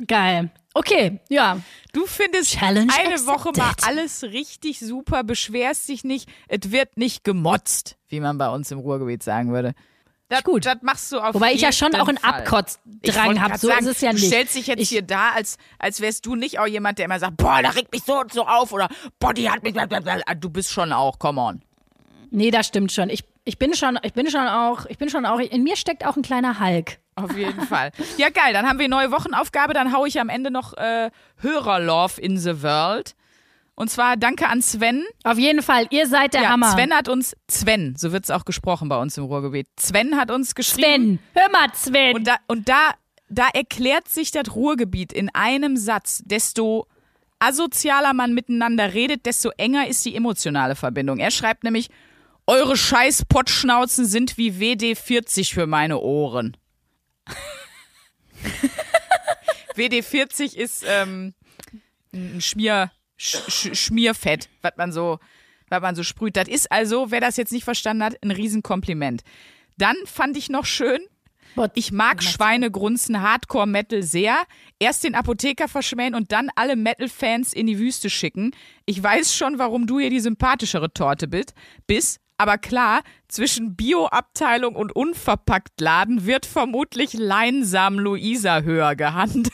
[0.08, 0.50] Geil.
[0.74, 1.60] Okay, ja.
[1.94, 3.88] Du findest Challenge eine Woche mal accepted.
[3.88, 8.80] alles richtig super, beschwerst dich nicht, es wird nicht gemotzt, wie man bei uns im
[8.80, 9.74] Ruhrgebiet sagen würde.
[10.30, 10.68] Das, Gut.
[10.68, 13.58] das machst du auf Wobei ich ja schon auch einen Abkotzdrang habe.
[13.58, 14.28] So sagen, ist es ja du nicht.
[14.28, 17.18] stellst dich jetzt Ich- hier da, als, als wärst du nicht auch jemand, der immer
[17.20, 20.20] sagt, boah, da regt mich so und so auf oder boah, die hat mich, blablabla.
[20.36, 21.62] du bist schon auch, come on.
[22.30, 23.10] Nee, das stimmt schon.
[23.10, 26.06] Ich, ich bin schon, ich bin schon auch, ich bin schon auch, in mir steckt
[26.06, 27.00] auch ein kleiner Hulk.
[27.24, 27.92] Auf jeden Fall.
[28.18, 28.54] Ja, geil.
[28.54, 29.74] Dann haben wir neue Wochenaufgabe.
[29.74, 31.10] Dann hau ich am Ende noch äh,
[31.42, 33.16] Hörer-Love in the World.
[33.80, 35.06] Und zwar danke an Sven.
[35.24, 36.72] Auf jeden Fall, ihr seid der ja, Hammer.
[36.72, 39.68] Sven hat uns, Sven, so wird es auch gesprochen bei uns im Ruhrgebiet.
[39.80, 40.84] Sven hat uns geschrieben.
[40.84, 42.16] Sven, hör mal, Sven.
[42.16, 42.92] Und da, und da,
[43.30, 46.22] da erklärt sich das Ruhrgebiet in einem Satz.
[46.26, 46.88] Desto
[47.40, 51.20] asozialer man miteinander redet, desto enger ist die emotionale Verbindung.
[51.20, 51.90] Er schreibt nämlich,
[52.48, 56.58] eure scheiß Pottschnauzen sind wie WD40 für meine Ohren.
[59.76, 61.34] WD40 ist ähm,
[62.14, 65.20] ein Schmier, Sch Sch Schmierfett, was man so,
[65.70, 66.36] was man so sprüht.
[66.36, 69.24] Das ist also, wer das jetzt nicht verstanden hat, ein Riesenkompliment.
[69.78, 71.00] Dann fand ich noch schön,
[71.74, 74.44] ich mag Schweinegrunzen Hardcore-Metal sehr.
[74.80, 78.52] Erst den Apotheker verschmähen und dann alle Metal-Fans in die Wüste schicken.
[78.86, 81.54] Ich weiß schon, warum du hier die sympathischere Torte bist.
[81.86, 82.22] bist.
[82.40, 89.50] Aber klar, zwischen Bio-Abteilung und Unverpackt-Laden wird vermutlich Leinsam Luisa höher gehandelt.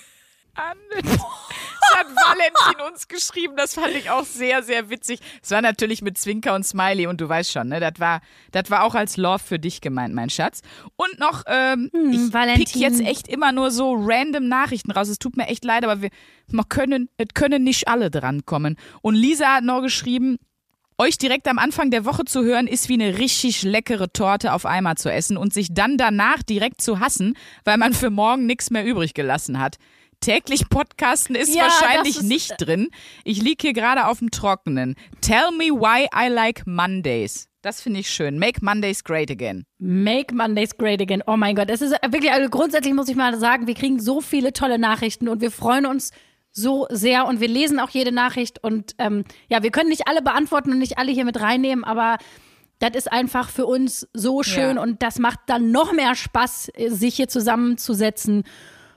[0.56, 5.20] Das hat Valentin uns geschrieben, das fand ich auch sehr, sehr witzig.
[5.42, 8.22] Es war natürlich mit Zwinker und Smiley und du weißt schon, ne, das war,
[8.52, 10.62] das war auch als Love für dich gemeint, mein Schatz.
[10.96, 12.82] Und noch, ähm, ich pick Valentin.
[12.82, 15.10] jetzt echt immer nur so random Nachrichten raus.
[15.10, 16.10] Es tut mir echt leid, aber wir,
[16.48, 18.78] wir können, es können nicht alle drankommen.
[19.02, 20.38] Und Lisa hat noch geschrieben,
[20.98, 24.66] euch direkt am Anfang der Woche zu hören, ist wie eine richtig leckere Torte auf
[24.66, 27.36] einmal zu essen und sich dann danach direkt zu hassen,
[27.66, 29.76] weil man für morgen nichts mehr übrig gelassen hat.
[30.22, 32.88] Täglich Podcasten ist Ja, wahrscheinlich ist- nicht drin.
[33.26, 34.96] Ich lieg hier gerade auf dem Trockenen.
[35.22, 37.48] Tell me why I like Mondays.
[37.62, 38.40] Das finde ich schön.
[38.40, 39.66] Make Mondays great again.
[39.80, 41.22] Make Mondays great again.
[41.28, 44.22] Oh mein Gott, es ist wirklich, also grundsätzlich muss ich mal sagen, wir kriegen so
[44.22, 46.12] viele tolle Nachrichten und wir freuen uns
[46.58, 50.22] so sehr und wir lesen auch jede Nachricht und ähm, ja, wir können nicht alle
[50.22, 52.18] beantworten und nicht alle hier mit reinnehmen, aber
[52.80, 54.82] das ist einfach für uns so schön Ja.
[54.82, 58.44] und das macht dann noch mehr Spaß, äh, sich hier zusammenzusetzen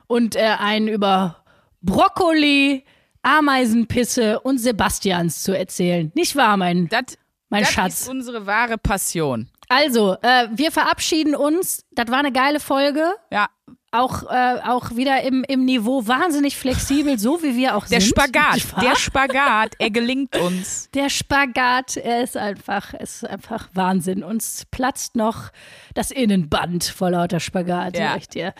[0.07, 1.43] und äh, einen über
[1.83, 2.85] Brokkoli,
[3.23, 6.13] Ameisenpisse und Sebastians zu erzählen.
[6.15, 6.89] Nicht wahr, mein?
[6.89, 8.01] Das, Mein das Schatz.
[8.03, 9.49] ist unsere wahre Passion.
[9.69, 11.85] Also, äh, wir verabschieden uns.
[11.93, 13.05] Das war eine geile Folge.
[13.31, 13.49] Ja,
[13.91, 18.11] Auch, äh, auch wieder im, im Niveau wahnsinnig flexibel, so wie wir auch der sind.
[18.11, 18.85] Spagat, Nicht wahr?
[18.85, 20.91] der Spagat, er gelingt uns.
[20.93, 24.23] Der Spagat, er ist einfach, ist einfach Wahnsinn.
[24.23, 25.51] Uns platzt noch
[25.95, 28.11] das Innenband vor lauter Spagat, Ja.
[28.13, 28.55] sag ich dir.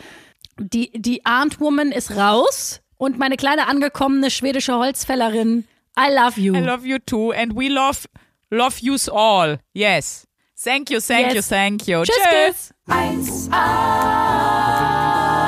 [0.59, 5.65] Die, die Arndt Woman ist raus und meine kleine angekommene schwedische Holzfällerin,
[5.97, 6.55] I love you.
[6.55, 8.07] I love you too and we love,
[8.49, 9.59] love yous all.
[9.73, 10.25] Yes.
[10.61, 11.35] Thank you, thank Yes.
[11.35, 12.01] you, thank you.
[12.03, 13.49] Tschüss, Tschüss.
[13.49, 13.49] tschüss.